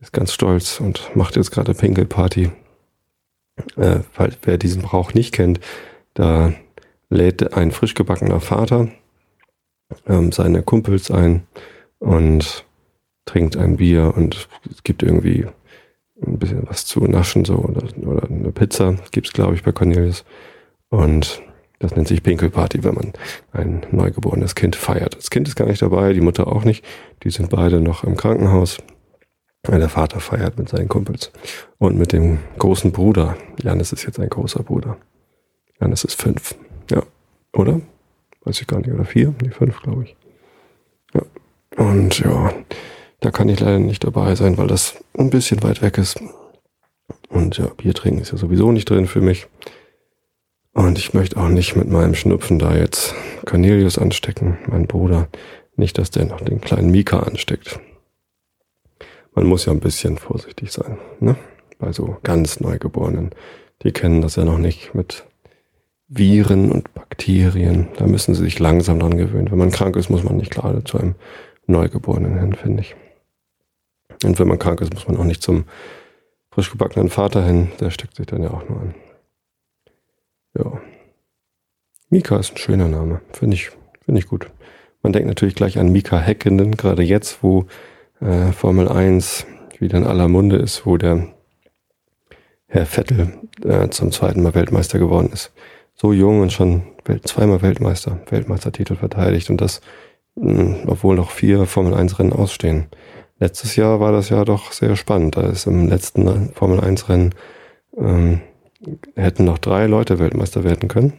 ist 0.00 0.14
ganz 0.14 0.32
stolz 0.32 0.80
und 0.80 1.14
macht 1.14 1.36
jetzt 1.36 1.50
gerade 1.50 1.74
Pinkelparty. 1.74 2.50
Äh, 3.76 4.00
weil, 4.16 4.32
wer 4.42 4.58
diesen 4.58 4.82
Brauch 4.82 5.14
nicht 5.14 5.32
kennt, 5.32 5.60
da 6.14 6.52
lädt 7.10 7.54
ein 7.54 7.70
frisch 7.70 7.94
gebackener 7.94 8.40
Vater 8.40 8.88
ähm, 10.06 10.32
seine 10.32 10.62
Kumpels 10.62 11.10
ein 11.10 11.46
und 11.98 12.64
trinkt 13.24 13.56
ein 13.56 13.76
Bier 13.76 14.14
und 14.16 14.48
es 14.70 14.82
gibt 14.82 15.02
irgendwie 15.02 15.46
ein 16.26 16.38
bisschen 16.38 16.68
was 16.68 16.86
zu 16.86 17.00
naschen 17.00 17.44
so 17.44 17.56
oder, 17.56 17.84
oder 18.06 18.28
eine 18.28 18.52
Pizza 18.52 18.96
gibt's 19.10 19.32
glaube 19.32 19.54
ich 19.54 19.62
bei 19.62 19.72
Cornelius 19.72 20.24
und 20.88 21.42
das 21.82 21.96
nennt 21.96 22.06
sich 22.06 22.22
Pinkelparty, 22.22 22.84
wenn 22.84 22.94
man 22.94 23.12
ein 23.50 23.84
neugeborenes 23.90 24.54
Kind 24.54 24.76
feiert. 24.76 25.16
Das 25.16 25.30
Kind 25.30 25.48
ist 25.48 25.56
gar 25.56 25.66
nicht 25.66 25.82
dabei, 25.82 26.12
die 26.12 26.20
Mutter 26.20 26.46
auch 26.46 26.64
nicht. 26.64 26.84
Die 27.24 27.30
sind 27.30 27.50
beide 27.50 27.80
noch 27.80 28.04
im 28.04 28.16
Krankenhaus. 28.16 28.78
Der 29.66 29.88
Vater 29.88 30.18
feiert 30.18 30.58
mit 30.58 30.68
seinen 30.68 30.88
Kumpels 30.88 31.30
und 31.78 31.96
mit 31.96 32.12
dem 32.12 32.38
großen 32.58 32.90
Bruder. 32.90 33.36
Janis 33.62 33.92
ist 33.92 34.04
jetzt 34.04 34.18
ein 34.18 34.28
großer 34.28 34.62
Bruder. 34.62 34.96
Janis 35.80 36.04
ist 36.04 36.20
fünf. 36.20 36.56
Ja, 36.90 37.02
oder? 37.52 37.80
weiß 38.44 38.60
ich 38.60 38.66
gar 38.66 38.78
nicht, 38.78 38.90
oder 38.90 39.04
vier, 39.04 39.34
nee, 39.40 39.50
fünf, 39.50 39.80
glaube 39.80 40.04
ich. 40.04 40.16
Ja. 41.14 41.22
Und 41.76 42.18
ja, 42.18 42.52
da 43.20 43.30
kann 43.30 43.48
ich 43.48 43.60
leider 43.60 43.78
nicht 43.78 44.04
dabei 44.04 44.34
sein, 44.34 44.58
weil 44.58 44.66
das 44.66 44.96
ein 45.16 45.30
bisschen 45.30 45.62
weit 45.62 45.82
weg 45.82 45.98
ist. 45.98 46.20
Und 47.28 47.58
ja, 47.58 47.66
Bier 47.76 47.94
trinken 47.94 48.20
ist 48.20 48.32
ja 48.32 48.38
sowieso 48.38 48.72
nicht 48.72 48.90
drin 48.90 49.06
für 49.06 49.20
mich. 49.20 49.46
Und 50.74 50.98
ich 50.98 51.14
möchte 51.14 51.36
auch 51.36 51.48
nicht 51.48 51.76
mit 51.76 51.88
meinem 51.88 52.14
Schnupfen 52.14 52.58
da 52.58 52.74
jetzt 52.74 53.14
Cornelius 53.44 53.98
anstecken, 53.98 54.58
mein 54.66 54.86
Bruder. 54.86 55.28
Nicht, 55.76 55.98
dass 55.98 56.10
der 56.10 56.24
noch 56.26 56.40
den 56.40 56.60
kleinen 56.60 56.90
Mika 56.90 57.20
ansteckt. 57.20 57.78
Man 59.34 59.46
muss 59.46 59.64
ja 59.64 59.72
ein 59.72 59.80
bisschen 59.80 60.18
vorsichtig 60.18 60.72
sein, 60.72 60.98
ne? 61.20 61.36
Bei 61.78 61.92
so 61.92 62.16
ganz 62.22 62.60
Neugeborenen. 62.60 63.30
Die 63.82 63.92
kennen 63.92 64.20
das 64.20 64.36
ja 64.36 64.44
noch 64.44 64.58
nicht 64.58 64.94
mit 64.94 65.24
Viren 66.06 66.70
und 66.70 66.92
Bakterien. 66.94 67.88
Da 67.96 68.06
müssen 68.06 68.34
sie 68.34 68.44
sich 68.44 68.58
langsam 68.58 69.00
dran 69.00 69.16
gewöhnen. 69.16 69.50
Wenn 69.50 69.58
man 69.58 69.70
krank 69.70 69.96
ist, 69.96 70.10
muss 70.10 70.22
man 70.22 70.36
nicht 70.36 70.52
gerade 70.52 70.84
zu 70.84 70.98
einem 70.98 71.14
Neugeborenen 71.66 72.38
hin, 72.38 72.54
finde 72.54 72.82
ich. 72.82 72.94
Und 74.22 74.38
wenn 74.38 74.46
man 74.46 74.58
krank 74.58 74.80
ist, 74.80 74.92
muss 74.94 75.08
man 75.08 75.16
auch 75.16 75.24
nicht 75.24 75.42
zum 75.42 75.64
frisch 76.50 76.70
gebackenen 76.70 77.08
Vater 77.08 77.44
hin. 77.44 77.72
Der 77.80 77.90
steckt 77.90 78.16
sich 78.16 78.26
dann 78.26 78.42
ja 78.42 78.50
auch 78.50 78.68
nur 78.68 78.80
an. 78.80 78.94
Ja. 80.56 80.80
Mika 82.10 82.36
ist 82.36 82.52
ein 82.52 82.58
schöner 82.58 82.88
Name. 82.88 83.22
Finde 83.32 83.56
ich, 83.56 83.70
finde 84.04 84.20
ich 84.20 84.26
gut. 84.26 84.50
Man 85.02 85.12
denkt 85.12 85.26
natürlich 85.26 85.54
gleich 85.54 85.78
an 85.78 85.90
Mika 85.90 86.18
Häkkinen, 86.18 86.76
gerade 86.76 87.02
jetzt, 87.02 87.42
wo 87.42 87.66
äh, 88.22 88.52
Formel 88.52 88.88
1 88.88 89.46
wieder 89.78 89.98
in 89.98 90.06
aller 90.06 90.28
Munde 90.28 90.56
ist, 90.56 90.86
wo 90.86 90.96
der 90.96 91.28
Herr 92.66 92.86
Vettel 92.86 93.32
äh, 93.64 93.88
zum 93.88 94.12
zweiten 94.12 94.42
Mal 94.42 94.54
Weltmeister 94.54 94.98
geworden 94.98 95.30
ist. 95.32 95.52
So 95.94 96.12
jung 96.12 96.40
und 96.40 96.52
schon 96.52 96.82
Welt, 97.04 97.26
zweimal 97.26 97.62
Weltmeister, 97.62 98.20
Weltmeistertitel 98.30 98.94
verteidigt 98.94 99.50
und 99.50 99.60
das, 99.60 99.80
mh, 100.36 100.84
obwohl 100.86 101.16
noch 101.16 101.30
vier 101.30 101.66
Formel 101.66 101.94
1 101.94 102.18
Rennen 102.18 102.32
ausstehen. 102.32 102.86
Letztes 103.38 103.76
Jahr 103.76 103.98
war 104.00 104.12
das 104.12 104.28
ja 104.28 104.44
doch 104.44 104.72
sehr 104.72 104.94
spannend. 104.94 105.36
Da 105.36 105.42
ist 105.42 105.66
im 105.66 105.88
letzten 105.88 106.50
Formel 106.52 106.80
1 106.80 107.08
Rennen 107.08 107.34
ähm, 107.98 108.40
hätten 109.16 109.44
noch 109.44 109.58
drei 109.58 109.86
Leute 109.86 110.18
Weltmeister 110.18 110.64
werden 110.64 110.88
können. 110.88 111.14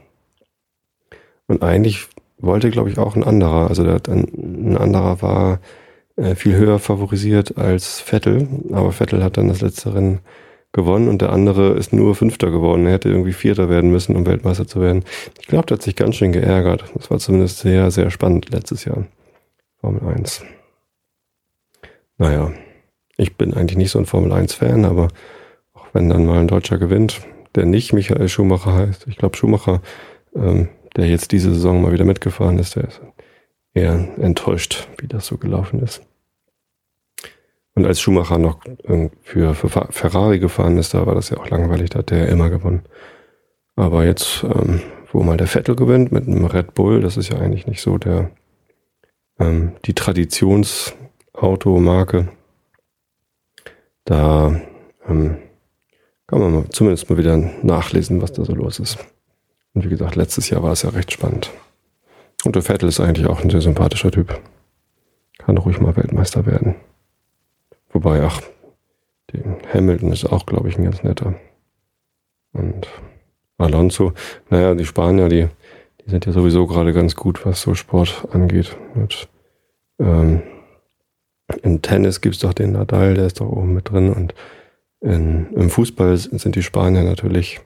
Und 1.48 1.64
eigentlich 1.64 2.08
wollte, 2.40 2.72
glaube 2.72 2.90
ich, 2.90 2.98
auch 2.98 3.16
ein 3.16 3.24
anderer. 3.24 3.68
Also 3.68 3.84
der, 3.84 4.02
ein 4.08 4.78
anderer 4.78 5.22
war 5.22 5.60
viel 6.36 6.56
höher 6.56 6.80
favorisiert 6.80 7.58
als 7.58 8.00
Vettel, 8.00 8.48
aber 8.72 8.92
Vettel 8.92 9.24
hat 9.24 9.38
dann 9.38 9.48
das 9.48 9.62
letzte 9.62 9.96
Rennen 9.96 10.20
gewonnen 10.74 11.08
und 11.08 11.22
der 11.22 11.32
andere 11.32 11.74
ist 11.74 11.94
nur 11.94 12.16
Fünfter 12.16 12.52
geworden. 12.52 12.86
Er 12.86 12.94
hätte 12.94 13.10
irgendwie 13.10 13.34
Vierter 13.34 13.70
werden 13.70 13.92
müssen, 13.92 14.16
um 14.16 14.26
Weltmeister 14.26 14.68
zu 14.68 14.82
werden. 14.82 15.04
Ich 15.40 15.48
glaube, 15.48 15.68
der 15.68 15.78
hat 15.78 15.84
sich 15.84 15.96
ganz 15.96 16.16
schön 16.16 16.34
geärgert. 16.34 16.86
Das 16.96 17.10
war 17.10 17.20
zumindest 17.20 17.60
sehr, 17.60 17.92
sehr 17.92 18.10
spannend 18.10 18.50
letztes 18.50 18.84
Jahr. 18.86 19.06
Formel 19.80 20.02
1. 20.16 20.44
Naja, 22.18 22.52
ich 23.18 23.38
bin 23.38 23.54
eigentlich 23.54 23.78
nicht 23.78 23.92
so 23.92 24.00
ein 24.00 24.06
Formel 24.06 24.32
1-Fan, 24.34 24.86
aber 24.86 25.10
auch 25.74 25.86
wenn 25.94 26.10
dann 26.10 26.26
mal 26.26 26.40
ein 26.40 26.48
Deutscher 26.48 26.80
gewinnt, 26.80 27.22
der 27.56 27.66
nicht 27.66 27.94
Michael 27.94 28.28
Schumacher 28.28 28.74
heißt. 28.74 29.08
Ich 29.08 29.18
glaube, 29.18 29.38
Schumacher, 29.38 29.82
ähm, 30.36 30.70
der 30.96 31.08
jetzt 31.08 31.32
diese 31.32 31.54
Saison 31.54 31.82
mal 31.82 31.92
wieder 31.92 32.06
mitgefahren 32.06 32.58
ist, 32.58 32.76
der 32.76 32.86
ist 32.86 33.02
eher 33.74 34.18
enttäuscht, 34.20 34.88
wie 34.98 35.08
das 35.08 35.28
so 35.28 35.38
gelaufen 35.38 35.82
ist. 35.82 36.02
Und 37.76 37.86
als 37.86 38.00
Schumacher 38.00 38.38
noch 38.38 38.60
für, 39.22 39.56
für 39.56 39.70
Ferrari 39.70 40.40
gefahren 40.40 40.78
ist, 40.78 40.94
da 40.94 41.08
war 41.08 41.16
das 41.16 41.32
ja 41.32 41.38
auch 41.38 41.50
langweilig, 41.50 41.90
da 41.90 42.00
hat 42.00 42.12
der 42.12 42.20
ja 42.20 42.26
immer 42.26 42.50
gewonnen. 42.50 42.84
Aber 43.76 44.06
jetzt, 44.06 44.44
ähm, 44.44 44.82
wo 45.12 45.24
mal 45.24 45.38
der 45.38 45.48
Vettel 45.48 45.76
gewinnt 45.76 46.12
mit 46.12 46.28
einem 46.28 46.46
Red 46.46 46.76
Bull, 46.76 47.02
das 47.02 47.18
ist 47.18 47.30
ja 47.30 47.40
eigentlich 47.40 47.66
nicht 47.66 47.82
so 47.82 47.98
der 47.98 48.30
ähm, 49.40 49.74
die 49.86 49.94
Traditionsautomarke. 49.94 52.28
Da 54.06 54.62
ähm, 55.08 55.38
kann 56.28 56.40
man 56.40 56.70
zumindest 56.72 57.10
mal 57.10 57.18
wieder 57.18 57.38
nachlesen, 57.38 58.22
was 58.22 58.34
da 58.34 58.44
so 58.46 58.54
los 58.54 58.80
ist. 58.80 59.00
Und 59.74 59.86
wie 59.86 59.90
gesagt, 59.90 60.16
letztes 60.16 60.50
Jahr 60.50 60.62
war 60.62 60.74
es 60.74 60.84
ja 60.84 60.90
recht 60.90 61.12
spannend. 61.12 61.50
Und 62.46 62.56
der 62.56 62.64
Vettel 62.64 62.90
ist 62.90 63.00
eigentlich 63.00 63.28
auch 63.28 63.42
ein 63.42 63.50
sehr 63.50 63.62
sympathischer 63.62 64.12
Typ. 64.12 64.40
Kann 65.38 65.58
ruhig 65.58 65.80
mal 65.80 65.96
Weltmeister 65.96 66.46
werden. 66.46 66.76
Wobei, 67.92 68.22
ach, 68.24 68.42
den 69.32 69.58
Hamilton 69.74 70.12
ist 70.12 70.26
auch, 70.26 70.46
glaube 70.46 70.70
ich, 70.70 70.78
ein 70.78 70.84
ganz 70.84 71.04
netter. 71.04 71.36
Und 72.52 72.88
Alonso, 73.58 74.14
naja, 74.50 74.76
die 74.76 74.86
Spanier, 74.86 75.30
die, 75.30 75.48
die 76.02 76.10
sind 76.10 76.26
ja 76.26 76.32
sowieso 76.32 76.68
gerade 76.68 76.94
ganz 76.94 77.16
gut, 77.16 77.46
was 77.46 77.62
so 77.62 77.76
Sport 77.76 78.28
angeht. 78.32 78.76
Mit, 78.96 79.28
ähm, 80.00 80.42
in 81.62 81.82
Tennis 81.82 82.22
gibt's 82.22 82.40
doch 82.40 82.54
den 82.54 82.74
Nadal, 82.74 83.14
der 83.16 83.28
ist 83.28 83.40
doch 83.40 83.50
oben 83.50 83.74
mit 83.74 83.90
drin. 83.90 84.12
Und 84.12 84.34
in, 85.02 85.48
im 85.54 85.70
Fußball 85.70 86.18
sind 86.18 86.56
die 86.56 86.64
Spanier 86.64 87.04
natürlich 87.04 87.62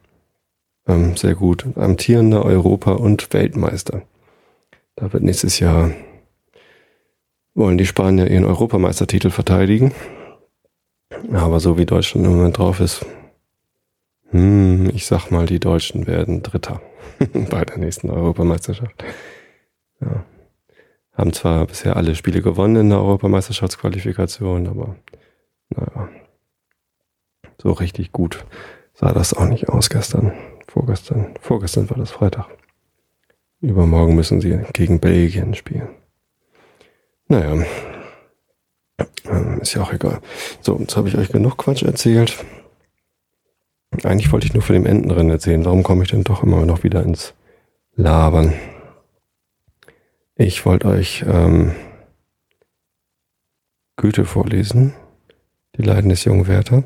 ähm, 0.88 1.16
sehr 1.16 1.36
gut. 1.36 1.66
Amtierender 1.76 2.44
Europa- 2.46 2.94
und 2.94 3.34
Weltmeister. 3.34 4.04
Da 4.98 5.14
wird 5.14 5.24
nächstes 5.24 5.60
Jahr 5.60 5.92
wollen 7.54 7.78
die 7.78 7.86
Spanier 7.86 8.30
ihren 8.30 8.46
Europameistertitel 8.46 9.30
verteidigen. 9.30 9.94
Aber 11.32 11.60
so 11.60 11.78
wie 11.78 11.86
Deutschland 11.86 12.26
im 12.26 12.36
Moment 12.36 12.58
drauf 12.58 12.80
ist, 12.80 13.06
hm, 14.32 14.90
ich 14.94 15.06
sag 15.06 15.30
mal, 15.30 15.46
die 15.46 15.60
Deutschen 15.60 16.08
werden 16.08 16.42
Dritter 16.42 16.82
bei 17.50 17.64
der 17.64 17.78
nächsten 17.78 18.10
Europameisterschaft. 18.10 19.04
Ja. 20.02 20.26
Haben 21.14 21.34
zwar 21.34 21.66
bisher 21.66 21.96
alle 21.96 22.16
Spiele 22.16 22.42
gewonnen 22.42 22.76
in 22.76 22.90
der 22.90 23.00
Europameisterschaftsqualifikation, 23.00 24.68
aber 24.68 24.96
naja, 25.70 26.10
so 27.62 27.72
richtig 27.72 28.12
gut 28.12 28.46
sah 28.94 29.14
das 29.14 29.34
auch 29.34 29.46
nicht 29.46 29.70
aus 29.70 29.90
gestern. 29.90 30.34
Vorgestern. 30.68 31.36
Vorgestern 31.40 31.90
war 31.90 31.98
das 31.98 32.12
Freitag. 32.12 32.48
Übermorgen 33.62 34.16
müssen 34.16 34.42
sie 34.42 34.60
gegen 34.74 35.00
Belgien 35.00 35.56
spielen. 35.56 35.90
Naja, 37.28 37.66
ähm, 39.30 39.60
ist 39.62 39.74
ja 39.74 39.82
auch 39.82 39.92
egal. 39.92 40.22
So, 40.62 40.78
jetzt 40.80 40.96
habe 40.96 41.10
ich 41.10 41.18
euch 41.18 41.30
genug 41.30 41.58
Quatsch 41.58 41.84
erzählt. 41.84 42.46
Eigentlich 44.04 44.32
wollte 44.32 44.48
ich 44.48 44.54
nur 44.54 44.64
von 44.64 44.76
dem 44.76 44.86
Entenrennen 44.86 45.32
erzählen. 45.32 45.66
Warum 45.66 45.84
komme 45.84 46.04
ich 46.04 46.10
denn 46.10 46.24
doch 46.24 46.44
immer 46.44 46.66
noch 46.66 46.84
wieder 46.84 47.04
ins 47.04 47.34
Labern? 47.96 48.54
Ich 50.36 50.66
wollte 50.66 50.88
euch 50.88 51.26
ähm, 51.28 51.74
Goethe 53.96 54.26
vorlesen, 54.26 54.94
die 55.78 55.82
Leiden 55.82 56.10
des 56.10 56.24
jungen 56.26 56.48
Werther. 56.48 56.84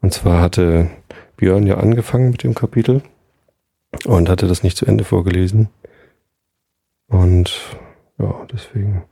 Und 0.00 0.14
zwar 0.14 0.40
hatte 0.40 0.88
Björn 1.36 1.66
ja 1.66 1.78
angefangen 1.78 2.30
mit 2.30 2.44
dem 2.44 2.54
Kapitel 2.54 3.02
und 4.04 4.28
hatte 4.28 4.46
das 4.46 4.62
nicht 4.62 4.76
zu 4.76 4.86
Ende 4.86 5.02
vorgelesen. 5.02 5.68
Und 7.08 7.60
ja, 8.18 8.46
deswegen 8.52 9.04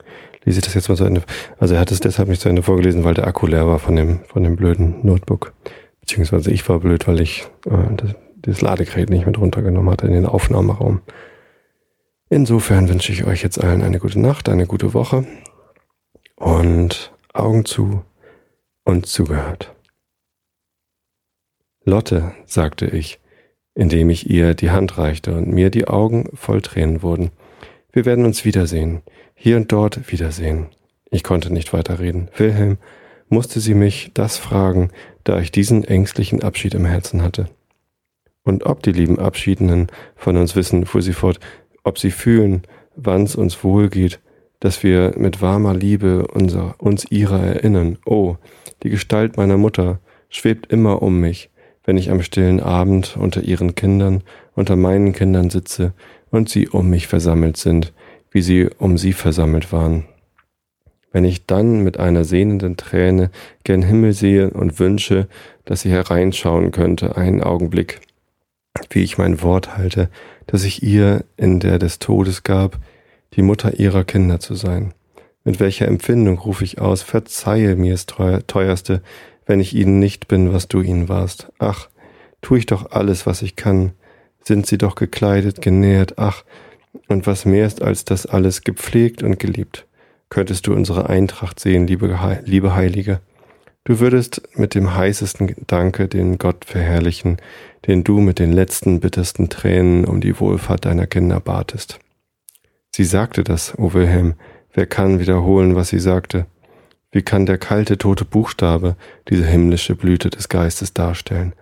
lese 0.44 0.59
ich 0.59 0.64
das 0.64 0.74
jetzt 0.74 0.88
mal 0.88 0.96
zu 0.96 1.05
Ende. 1.05 1.22
Also 1.59 1.74
er 1.74 1.81
hat 1.81 1.90
es 1.90 2.00
deshalb 2.00 2.28
nicht 2.28 2.40
zu 2.40 2.48
Ende 2.48 2.62
vorgelesen, 2.62 3.05
weil 3.05 3.14
der 3.14 3.26
Akku 3.26 3.46
leer 3.46 3.66
war 3.66 3.78
von 3.78 3.96
dem, 3.96 4.20
von 4.26 4.42
dem 4.42 4.57
blöden 4.57 5.05
Notebook. 5.05 5.52
Beziehungsweise 6.00 6.50
ich 6.50 6.68
war 6.68 6.81
blöd, 6.81 7.07
weil 7.07 7.20
ich 7.20 7.48
äh, 7.66 7.94
das, 7.96 8.14
das 8.37 8.61
Ladegerät 8.61 9.11
nicht 9.11 9.26
mit 9.26 9.38
runtergenommen 9.38 9.90
hatte 9.90 10.07
in 10.07 10.12
den 10.12 10.26
Aufnahmeraum. 10.26 11.00
Insofern 12.28 12.88
wünsche 12.88 13.12
ich 13.12 13.24
euch 13.24 13.42
jetzt 13.42 13.62
allen 13.62 13.83
eine 13.83 13.98
gute 13.98 14.18
Nacht, 14.18 14.48
eine 14.48 14.66
gute 14.66 14.94
Woche 14.94 15.26
und 16.37 17.12
Augen 17.35 17.64
zu 17.64 18.02
und 18.85 19.07
zugehört. 19.07 19.74
Lotte, 21.85 22.33
sagte 22.46 22.87
ich, 22.87 23.20
indem 23.74 24.11
ich 24.11 24.31
ihr 24.31 24.55
die 24.55 24.70
Hand 24.70 24.98
reichte 24.98 25.35
und 25.35 25.48
mir 25.48 25.70
die 25.70 25.88
Augen 25.88 26.28
voll 26.35 26.62
Tränen 26.62 27.02
wurden. 27.02 27.31
Wir 27.92 28.07
werden 28.07 28.24
uns 28.24 28.46
wiedersehen, 28.46 29.02
hier 29.35 29.59
und 29.59 29.70
dort 29.70 30.11
wiedersehen. 30.11 30.68
Ich 31.11 31.22
konnte 31.22 31.52
nicht 31.52 31.74
weiterreden. 31.74 32.31
Wilhelm, 32.37 32.78
musste 33.28 33.61
sie 33.61 33.74
mich 33.74 34.12
das 34.14 34.38
fragen, 34.38 34.90
da 35.24 35.40
ich 35.40 35.52
diesen 35.52 35.85
ängstlichen 35.85 36.42
Abschied 36.42 36.72
im 36.74 36.87
Herzen 36.87 37.22
hatte. 37.22 37.48
Und 38.44 38.64
ob 38.64 38.83
die 38.83 38.92
lieben 38.92 39.18
Abschiedenen 39.18 39.88
von 40.16 40.38
uns 40.38 40.57
wissen, 40.57 40.87
fuhr 40.87 41.02
sie 41.02 41.12
fort, 41.12 41.38
ob 41.85 41.98
sie 41.98 42.11
fühlen, 42.11 42.62
wann's 42.96 43.37
uns 43.37 43.62
wohlgeht, 43.62 44.20
dass 44.59 44.83
wir 44.83 45.12
mit 45.18 45.42
warmer 45.42 45.74
Liebe 45.74 46.26
unser, 46.28 46.76
uns 46.78 47.05
ihrer 47.11 47.40
erinnern. 47.40 47.98
Oh, 48.07 48.37
die 48.83 48.90
Gestalt 48.90 49.37
meiner 49.37 49.59
Mutter 49.59 50.00
schwebt 50.31 50.72
immer 50.72 51.02
um 51.02 51.20
mich, 51.20 51.50
wenn 51.85 51.98
ich 51.98 52.11
am 52.11 52.22
stillen 52.22 52.61
Abend 52.61 53.16
unter 53.18 53.42
ihren 53.42 53.74
Kindern, 53.74 54.22
unter 54.55 54.76
meinen 54.76 55.12
Kindern 55.12 55.50
sitze 55.50 55.92
und 56.33 56.49
sie 56.49 56.68
um 56.68 56.90
mich 56.90 57.07
versammelt 57.07 57.57
sind, 57.57 57.92
wie 58.33 58.42
sie 58.42 58.68
um 58.79 58.99
sie 58.99 59.12
versammelt 59.12 59.71
waren. 59.71 60.07
Wenn 61.12 61.25
ich 61.25 61.47
dann 61.47 61.85
mit 61.85 62.01
einer 62.01 62.25
sehnenden 62.25 62.77
Träne 62.77 63.31
gen 63.64 63.83
Himmel 63.83 64.14
sehe 64.14 64.51
und 64.51 64.81
wünsche, 64.81 65.29
dass 65.66 65.83
sie 65.83 65.90
hereinschauen 65.90 66.73
könnte, 66.73 67.16
einen 67.16 67.42
Augenblick, 67.42 68.01
wie 68.90 69.03
ich 69.03 69.18
mein 69.18 69.42
Wort 69.42 69.77
halte, 69.77 70.09
dass 70.47 70.64
ich 70.64 70.83
ihr 70.83 71.25
in 71.37 71.61
der 71.61 71.79
des 71.79 71.99
Todes 71.99 72.42
gab, 72.42 72.79
die 73.35 73.42
Mutter 73.42 73.79
ihrer 73.79 74.05
Kinder 74.05 74.40
zu 74.40 74.55
sein. 74.55 74.95
Mit 75.45 75.61
welcher 75.61 75.87
Empfindung 75.87 76.38
rufe 76.38 76.64
ich 76.64 76.81
aus, 76.81 77.03
verzeihe 77.03 77.77
mir's 77.77 78.07
teuerste, 78.07 79.03
wenn 79.45 79.61
ich 79.61 79.75
ihnen 79.75 79.99
nicht 79.99 80.29
bin, 80.29 80.53
was 80.53 80.68
du 80.68 80.81
ihnen 80.81 81.09
warst. 81.09 81.53
Ach, 81.59 81.88
tu 82.40 82.57
ich 82.57 82.66
doch 82.66 82.90
alles, 82.90 83.27
was 83.27 83.42
ich 83.42 83.57
kann, 83.57 83.92
sind 84.44 84.66
sie 84.66 84.78
doch 84.78 84.94
gekleidet, 84.94 85.62
genährt, 85.62 86.18
ach, 86.18 86.44
und 87.09 87.26
was 87.26 87.44
mehr 87.44 87.66
ist 87.66 87.83
als 87.83 88.05
das 88.05 88.26
alles, 88.26 88.62
gepflegt 88.62 89.22
und 89.22 89.38
geliebt. 89.38 89.87
könntest 90.28 90.66
du 90.66 90.72
unsere 90.72 91.11
Eintracht 91.11 91.61
sehen, 91.61 91.87
liebe, 91.87 92.18
liebe 92.44 92.74
Heilige. 92.74 93.20
Du 93.85 94.00
würdest 94.00 94.42
mit 94.57 94.74
dem 94.74 94.94
heißesten 94.94 95.55
Danke 95.66 96.09
den 96.09 96.38
Gott 96.38 96.64
verherrlichen, 96.64 97.37
den 97.87 98.02
du 98.02 98.20
mit 98.20 98.38
den 98.38 98.52
letzten 98.52 99.00
bittersten 99.00 99.50
Tränen 99.50 100.07
um 100.07 100.22
die 100.22 100.38
Wohlfahrt 100.40 100.87
deiner 100.87 101.07
Kinder 101.07 101.38
batest. 101.40 101.98
Sie 102.94 103.05
sagte 103.05 103.44
das, 103.44 103.76
o 103.76 103.92
Wilhelm, 103.92 104.35
wer 104.72 104.87
kann 104.87 105.18
wiederholen, 105.18 105.74
was 105.74 105.88
sie 105.88 105.98
sagte? 105.98 106.46
Wie 107.11 107.22
kann 107.22 107.44
der 107.44 107.59
kalte, 107.59 107.98
tote 107.98 108.24
Buchstabe 108.24 108.96
diese 109.28 109.44
himmlische 109.44 109.96
Blüte 109.96 110.31
des 110.31 110.48
Geistes 110.48 110.94
darstellen? 110.94 111.52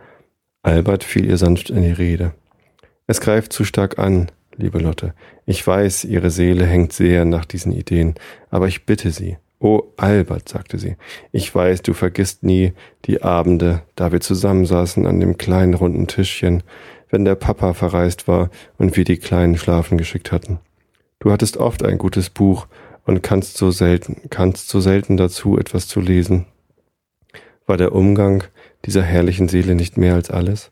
Albert 0.62 1.02
fiel 1.02 1.24
ihr 1.24 1.38
sanft 1.38 1.70
in 1.70 1.82
die 1.82 1.90
Rede. 1.90 2.34
Es 3.10 3.20
greift 3.20 3.52
zu 3.52 3.64
stark 3.64 3.98
an, 3.98 4.30
liebe 4.56 4.78
Lotte. 4.78 5.14
Ich 5.44 5.66
weiß, 5.66 6.04
Ihre 6.04 6.30
Seele 6.30 6.64
hängt 6.64 6.92
sehr 6.92 7.24
nach 7.24 7.44
diesen 7.44 7.72
Ideen, 7.72 8.14
aber 8.50 8.68
ich 8.68 8.86
bitte 8.86 9.10
Sie. 9.10 9.36
Oh, 9.58 9.82
Albert, 9.96 10.48
sagte 10.48 10.78
sie, 10.78 10.94
ich 11.32 11.52
weiß, 11.52 11.82
du 11.82 11.92
vergisst 11.92 12.44
nie 12.44 12.72
die 13.06 13.22
Abende, 13.22 13.82
da 13.96 14.12
wir 14.12 14.20
zusammensaßen 14.20 15.08
an 15.08 15.18
dem 15.18 15.38
kleinen 15.38 15.74
runden 15.74 16.06
Tischchen, 16.06 16.62
wenn 17.08 17.24
der 17.24 17.34
Papa 17.34 17.74
verreist 17.74 18.28
war 18.28 18.48
und 18.78 18.96
wir 18.96 19.02
die 19.02 19.18
Kleinen 19.18 19.58
schlafen 19.58 19.98
geschickt 19.98 20.30
hatten. 20.30 20.60
Du 21.18 21.32
hattest 21.32 21.56
oft 21.56 21.84
ein 21.84 21.98
gutes 21.98 22.30
Buch 22.30 22.68
und 23.06 23.24
kannst 23.24 23.56
so 23.56 23.72
selten, 23.72 24.30
kannst 24.30 24.68
so 24.68 24.78
selten 24.80 25.16
dazu 25.16 25.58
etwas 25.58 25.88
zu 25.88 26.00
lesen. 26.00 26.46
War 27.66 27.76
der 27.76 27.92
Umgang 27.92 28.44
dieser 28.86 29.02
herrlichen 29.02 29.48
Seele 29.48 29.74
nicht 29.74 29.96
mehr 29.96 30.14
als 30.14 30.30
alles? 30.30 30.70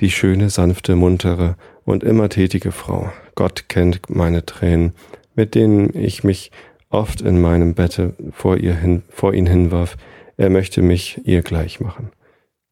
Die 0.00 0.10
schöne, 0.10 0.50
sanfte, 0.50 0.96
muntere 0.96 1.56
und 1.84 2.02
immer 2.02 2.28
tätige 2.28 2.72
Frau. 2.72 3.12
Gott 3.34 3.68
kennt 3.68 4.10
meine 4.10 4.44
Tränen, 4.44 4.92
mit 5.34 5.54
denen 5.54 5.94
ich 5.94 6.24
mich 6.24 6.50
oft 6.90 7.20
in 7.20 7.40
meinem 7.40 7.74
Bette 7.74 8.14
vor, 8.32 8.56
ihr 8.56 8.74
hin, 8.74 9.02
vor 9.08 9.34
ihn 9.34 9.46
hinwarf. 9.46 9.96
Er 10.36 10.50
möchte 10.50 10.82
mich 10.82 11.20
ihr 11.24 11.42
gleich 11.42 11.80
machen. 11.80 12.10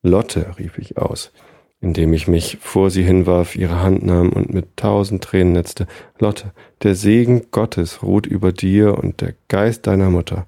Lotte, 0.02 0.58
rief 0.58 0.78
ich 0.78 0.98
aus, 0.98 1.32
indem 1.80 2.12
ich 2.12 2.26
mich 2.26 2.58
vor 2.60 2.90
sie 2.90 3.04
hinwarf, 3.04 3.54
ihre 3.54 3.80
Hand 3.82 4.04
nahm 4.04 4.30
und 4.30 4.52
mit 4.52 4.76
tausend 4.76 5.22
Tränen 5.22 5.52
netzte. 5.52 5.86
Lotte, 6.18 6.52
der 6.82 6.96
Segen 6.96 7.46
Gottes 7.52 8.02
ruht 8.02 8.26
über 8.26 8.50
dir 8.50 8.98
und 8.98 9.20
der 9.20 9.34
Geist 9.46 9.86
deiner 9.86 10.10
Mutter. 10.10 10.46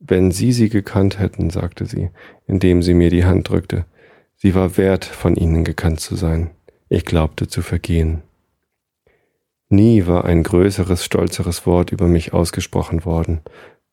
Wenn 0.00 0.30
Sie 0.30 0.52
sie 0.52 0.68
gekannt 0.68 1.18
hätten, 1.18 1.50
sagte 1.50 1.86
sie, 1.86 2.10
indem 2.46 2.82
sie 2.82 2.94
mir 2.94 3.10
die 3.10 3.24
Hand 3.24 3.48
drückte, 3.48 3.84
sie 4.38 4.54
war 4.54 4.76
wert, 4.76 5.04
von 5.04 5.36
Ihnen 5.36 5.64
gekannt 5.64 6.00
zu 6.00 6.16
sein. 6.16 6.50
Ich 6.88 7.04
glaubte 7.04 7.46
zu 7.46 7.62
vergehen. 7.62 8.22
Nie 9.68 10.06
war 10.06 10.24
ein 10.24 10.42
größeres, 10.42 11.04
stolzeres 11.04 11.66
Wort 11.66 11.92
über 11.92 12.06
mich 12.08 12.32
ausgesprochen 12.32 13.04
worden. 13.04 13.40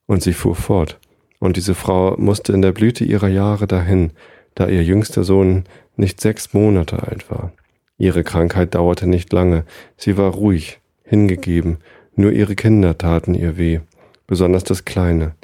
Und 0.08 0.24
sie 0.24 0.34
fuhr 0.34 0.56
fort. 0.56 1.00
Und 1.40 1.58
diese 1.58 1.76
Frau 1.76 2.16
musste 2.18 2.54
in 2.54 2.62
der 2.62 2.72
Blüte 2.72 3.04
ihrer 3.04 3.28
Jahre 3.28 3.68
dahin, 3.68 4.12
da 4.56 4.68
ihr 4.68 4.84
jüngster 4.84 5.26
Sohn 5.26 5.66
nicht 5.98 6.22
sechs 6.22 6.54
Monate 6.54 7.04
alt 7.04 7.30
war. 7.30 7.52
Ihre 7.98 8.24
Krankheit 8.24 8.76
dauerte 8.76 9.08
nicht 9.08 9.34
lange, 9.34 9.66
sie 9.98 10.18
war 10.18 10.32
ruhig, 10.32 10.80
hingegeben, 11.04 11.78
nur 12.16 12.32
ihre 12.32 12.56
Kinder 12.56 12.98
taten 12.98 13.34
ihr 13.34 13.58
weh, 13.58 13.82
besonders 14.28 14.64
das 14.64 14.86
Kleine 14.86 15.36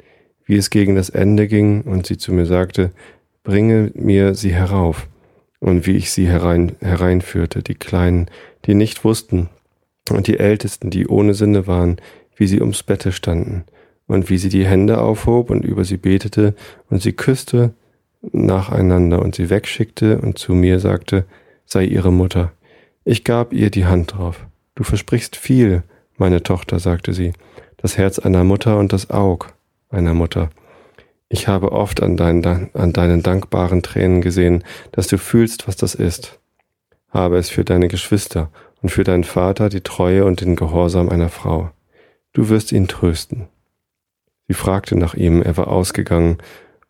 wie 0.44 0.56
es 0.56 0.70
gegen 0.70 0.94
das 0.94 1.08
Ende 1.08 1.48
ging 1.48 1.82
und 1.82 2.06
sie 2.06 2.18
zu 2.18 2.32
mir 2.32 2.46
sagte, 2.46 2.92
bringe 3.42 3.90
mir 3.94 4.34
sie 4.34 4.52
herauf, 4.52 5.08
und 5.60 5.86
wie 5.86 5.96
ich 5.96 6.10
sie 6.10 6.26
herein, 6.26 6.72
hereinführte, 6.80 7.62
die 7.62 7.74
Kleinen, 7.74 8.26
die 8.66 8.74
nicht 8.74 9.04
wussten, 9.04 9.48
und 10.10 10.26
die 10.26 10.38
Ältesten, 10.38 10.90
die 10.90 11.06
ohne 11.06 11.34
Sinne 11.34 11.66
waren, 11.66 11.96
wie 12.36 12.46
sie 12.46 12.60
ums 12.60 12.82
Bette 12.82 13.12
standen, 13.12 13.64
und 14.06 14.28
wie 14.30 14.38
sie 14.38 14.48
die 14.48 14.66
Hände 14.66 15.00
aufhob 15.00 15.50
und 15.50 15.64
über 15.64 15.84
sie 15.84 15.96
betete, 15.96 16.54
und 16.90 17.02
sie 17.02 17.12
küsste 17.12 17.74
nacheinander 18.30 19.20
und 19.20 19.34
sie 19.34 19.50
wegschickte 19.50 20.18
und 20.18 20.38
zu 20.38 20.54
mir 20.54 20.78
sagte, 20.78 21.24
sei 21.66 21.84
ihre 21.84 22.12
Mutter. 22.12 22.52
Ich 23.04 23.24
gab 23.24 23.52
ihr 23.52 23.70
die 23.70 23.86
Hand 23.86 24.14
drauf. 24.14 24.46
Du 24.74 24.84
versprichst 24.84 25.36
viel, 25.36 25.82
meine 26.16 26.42
Tochter, 26.42 26.78
sagte 26.78 27.12
sie, 27.12 27.32
das 27.76 27.98
Herz 27.98 28.18
einer 28.18 28.44
Mutter 28.44 28.78
und 28.78 28.92
das 28.92 29.10
Aug 29.10 29.48
einer 29.90 30.14
Mutter. 30.14 30.50
Ich 31.34 31.48
habe 31.48 31.72
oft 31.72 32.02
an 32.02 32.18
deinen, 32.18 32.68
an 32.74 32.92
deinen 32.92 33.22
dankbaren 33.22 33.82
Tränen 33.82 34.20
gesehen, 34.20 34.64
dass 34.92 35.06
du 35.06 35.16
fühlst, 35.16 35.66
was 35.66 35.76
das 35.76 35.94
ist. 35.94 36.38
Habe 37.08 37.38
es 37.38 37.48
für 37.48 37.64
deine 37.64 37.88
Geschwister 37.88 38.50
und 38.82 38.90
für 38.90 39.02
deinen 39.02 39.24
Vater 39.24 39.70
die 39.70 39.80
Treue 39.80 40.26
und 40.26 40.42
den 40.42 40.56
Gehorsam 40.56 41.08
einer 41.08 41.30
Frau. 41.30 41.70
Du 42.34 42.50
wirst 42.50 42.70
ihn 42.70 42.86
trösten. 42.86 43.48
Sie 44.46 44.52
fragte 44.52 44.94
nach 44.94 45.14
ihm, 45.14 45.40
er 45.40 45.56
war 45.56 45.68
ausgegangen, 45.68 46.36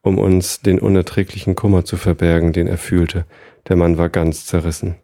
um 0.00 0.18
uns 0.18 0.60
den 0.60 0.80
unerträglichen 0.80 1.54
Kummer 1.54 1.84
zu 1.84 1.96
verbergen, 1.96 2.52
den 2.52 2.66
er 2.66 2.78
fühlte. 2.78 3.26
Der 3.68 3.76
Mann 3.76 3.96
war 3.96 4.08
ganz 4.08 4.44
zerrissen. 4.44 4.96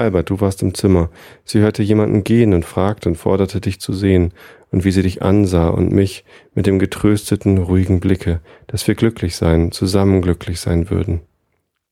Albert, 0.00 0.30
du 0.30 0.40
warst 0.40 0.62
im 0.62 0.74
Zimmer. 0.74 1.10
Sie 1.44 1.60
hörte 1.60 1.82
jemanden 1.82 2.24
gehen 2.24 2.54
und 2.54 2.64
fragte 2.64 3.08
und 3.08 3.16
forderte 3.16 3.60
dich 3.60 3.80
zu 3.80 3.92
sehen, 3.92 4.32
und 4.72 4.84
wie 4.84 4.92
sie 4.92 5.02
dich 5.02 5.22
ansah 5.22 5.68
und 5.68 5.92
mich 5.92 6.24
mit 6.54 6.66
dem 6.66 6.78
getrösteten, 6.78 7.58
ruhigen 7.58 8.00
Blicke, 8.00 8.40
dass 8.68 8.86
wir 8.86 8.94
glücklich 8.94 9.36
sein, 9.36 9.72
zusammen 9.72 10.22
glücklich 10.22 10.60
sein 10.60 10.90
würden. 10.90 11.20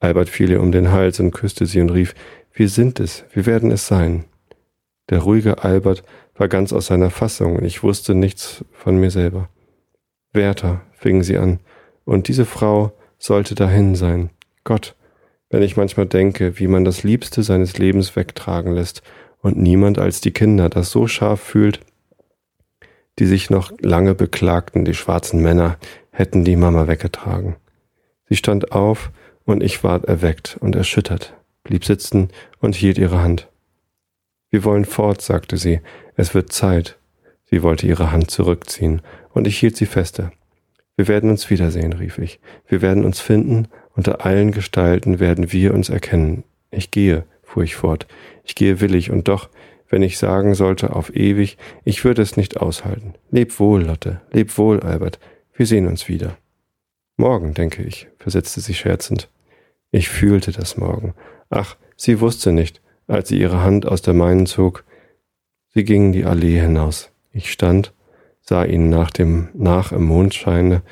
Albert 0.01 0.29
fiel 0.29 0.51
ihr 0.51 0.61
um 0.61 0.71
den 0.71 0.93
Hals 0.93 1.19
und 1.19 1.33
küsste 1.33 1.67
sie 1.67 1.81
und 1.81 1.91
rief, 1.91 2.15
wir 2.53 2.69
sind 2.69 3.01
es, 3.01 3.25
wir 3.33 3.47
werden 3.47 3.71
es 3.71 3.87
sein. 3.87 4.25
Der 5.11 5.21
ruhige 5.21 5.65
Albert 5.65 6.05
war 6.37 6.49
ganz 6.49 6.73
aus 6.73 6.87
seiner 6.87 7.11
Fassung 7.11 7.57
und 7.57 7.65
ich 7.65 7.83
wusste 7.83 8.15
nichts 8.15 8.65
von 8.73 8.99
mir 8.99 9.11
selber. 9.11 9.49
Werther, 10.33 10.83
fingen 10.93 11.23
sie 11.23 11.37
an, 11.37 11.59
und 12.05 12.29
diese 12.29 12.45
Frau 12.45 12.93
sollte 13.19 13.55
dahin 13.55 13.97
sein. 13.97 14.31
Gott, 14.65 14.95
wenn 15.51 15.63
ich 15.63 15.77
manchmal 15.77 16.07
denke, 16.07 16.59
wie 16.59 16.67
man 16.67 16.85
das 16.85 17.03
Liebste 17.03 17.43
seines 17.43 17.79
Lebens 17.79 18.17
wegtragen 18.17 18.73
lässt 18.73 19.03
und 19.41 19.57
niemand 19.57 19.99
als 19.99 20.21
die 20.21 20.33
Kinder 20.33 20.69
das 20.69 20.91
so 20.91 21.07
scharf 21.07 21.41
fühlt, 21.41 21.81
die 23.19 23.27
sich 23.27 23.51
noch 23.51 23.73
lange 23.81 24.15
beklagten, 24.15 24.85
die 24.85 24.95
schwarzen 24.95 25.43
Männer 25.43 25.77
hätten 26.11 26.45
die 26.45 26.57
Mama 26.57 26.87
weggetragen. 26.87 27.57
Sie 28.29 28.37
stand 28.37 28.73
auf 28.73 29.11
und 29.45 29.63
ich 29.63 29.83
ward 29.83 30.05
erweckt 30.05 30.59
und 30.61 30.77
erschüttert, 30.77 31.35
blieb 31.65 31.85
sitzen 31.85 32.29
und 32.61 32.75
hielt 32.75 32.99
ihre 32.99 33.23
Hand. 33.23 33.49
Wir 34.51 34.65
wollen 34.65 34.85
fort, 34.85 35.23
sagte 35.23 35.57
sie, 35.57 35.81
es 36.17 36.35
wird 36.35 36.53
Zeit. 36.53 36.99
Sie 37.51 37.63
wollte 37.63 37.87
ihre 37.87 38.13
Hand 38.13 38.31
zurückziehen, 38.31 39.01
und 39.31 39.47
ich 39.47 39.59
hielt 39.59 39.77
sie 39.77 39.87
fester. 39.87 40.33
Wir 40.97 41.09
werden 41.09 41.31
uns 41.31 41.49
wiedersehen, 41.49 41.93
rief 41.93 42.19
ich. 42.19 42.41
Wir 42.67 42.83
werden 42.83 43.05
uns 43.05 43.21
finden, 43.21 43.69
unter 43.99 44.25
allen 44.25 44.53
Gestalten 44.53 45.19
werden 45.19 45.51
wir 45.51 45.75
uns 45.75 45.89
erkennen. 45.89 46.45
Ich 46.71 46.93
gehe, 46.93 47.25
fuhr 47.43 47.65
ich 47.65 47.75
fort. 47.75 48.07
Ich 48.45 48.55
gehe 48.55 48.81
willig, 48.81 49.11
und 49.11 49.27
doch, 49.27 49.49
wenn 49.89 50.03
ich 50.03 50.19
sagen 50.19 50.55
sollte 50.55 50.95
auf 50.95 51.17
ewig, 51.17 51.59
ich 51.83 52.05
würde 52.05 52.23
es 52.23 52.37
nicht 52.37 52.59
aushalten. 52.59 53.15
Leb 53.33 53.59
wohl, 53.59 53.83
Lotte, 53.83 54.21
leb 54.31 54.57
wohl, 54.57 54.79
Albert, 54.79 55.19
wir 55.53 55.67
sehen 55.67 55.89
uns 55.89 56.07
wieder. 56.07 56.39
Morgen, 57.17 57.55
denke 57.55 57.83
ich, 57.83 58.07
versetzte 58.21 58.61
sie 58.61 58.75
scherzend. 58.75 59.29
Ich 59.91 60.09
fühlte 60.09 60.53
das 60.53 60.77
Morgen. 60.77 61.15
Ach, 61.51 61.77
sie 61.97 62.21
wusste 62.21 62.53
nicht, 62.53 62.81
als 63.09 63.31
sie 63.31 63.41
ihre 63.41 63.65
Hand 63.65 63.85
aus 63.85 64.01
der 64.01 64.15
meinen 64.15 64.47
zog. 64.47 64.85
Sie 65.75 65.83
gingen 65.83 66.13
die 66.13 66.25
Allee 66.25 66.61
hinaus. 66.61 67.11
Ich 67.33 67.51
stand, 67.51 67.93
sah 68.43 68.63
ihnen 68.63 68.91
nach 68.91 69.11
dem, 69.11 69.49
nach 69.55 69.91
im 69.91 70.05
Mondscheine 70.05 70.83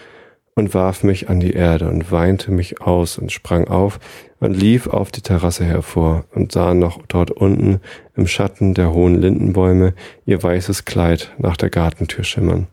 und 0.59 0.73
warf 0.73 1.05
mich 1.05 1.29
an 1.29 1.39
die 1.39 1.53
Erde 1.53 1.89
und 1.89 2.11
weinte 2.11 2.51
mich 2.51 2.81
aus 2.81 3.19
und 3.19 3.31
sprang 3.31 3.69
auf 3.69 4.01
und 4.41 4.55
lief 4.55 4.87
auf 4.87 5.13
die 5.13 5.21
Terrasse 5.21 5.67
hervor 5.67 6.25
und 6.35 6.51
sah 6.51 6.73
noch 6.73 7.07
dort 7.07 7.31
unten 7.31 7.81
im 8.17 8.27
Schatten 8.27 8.73
der 8.73 8.93
hohen 8.93 9.21
Lindenbäume 9.21 9.95
ihr 10.25 10.43
weißes 10.43 10.87
Kleid 10.87 11.35
nach 11.37 11.59
der 11.59 11.69
Gartentür 11.69 12.25
schimmern. 12.25 12.69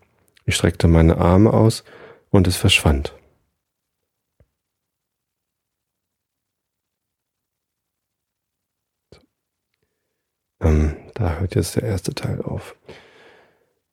Ich 0.46 0.56
streckte 0.56 0.88
meine 0.88 1.18
Arme 1.18 1.52
aus 1.52 1.84
und 2.30 2.48
es 2.48 2.56
verschwand. 2.56 3.14
Ähm, 10.62 10.96
da 11.16 11.40
hört 11.40 11.56
jetzt 11.56 11.76
der 11.76 11.84
erste 11.84 12.16
Teil 12.16 12.42
auf. 12.42 12.78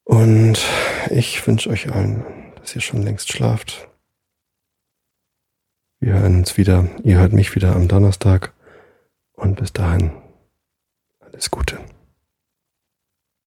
Und 0.05 0.64
ich 1.11 1.44
wünsche 1.44 1.70
euch 1.70 1.92
allen 1.92 2.39
dass 2.61 2.75
ihr 2.75 2.83
schon 2.83 3.03
längst 3.03 3.33
schlaft. 3.33 3.88
Wir 5.99 6.14
hören 6.14 6.38
uns 6.38 6.57
wieder, 6.57 6.88
ihr 7.03 7.18
hört 7.18 7.33
mich 7.33 7.55
wieder 7.55 7.75
am 7.75 7.88
Donnerstag 7.88 8.53
und 9.33 9.57
bis 9.57 9.73
dahin 9.73 10.12
alles 11.20 11.51
Gute. 11.51 11.79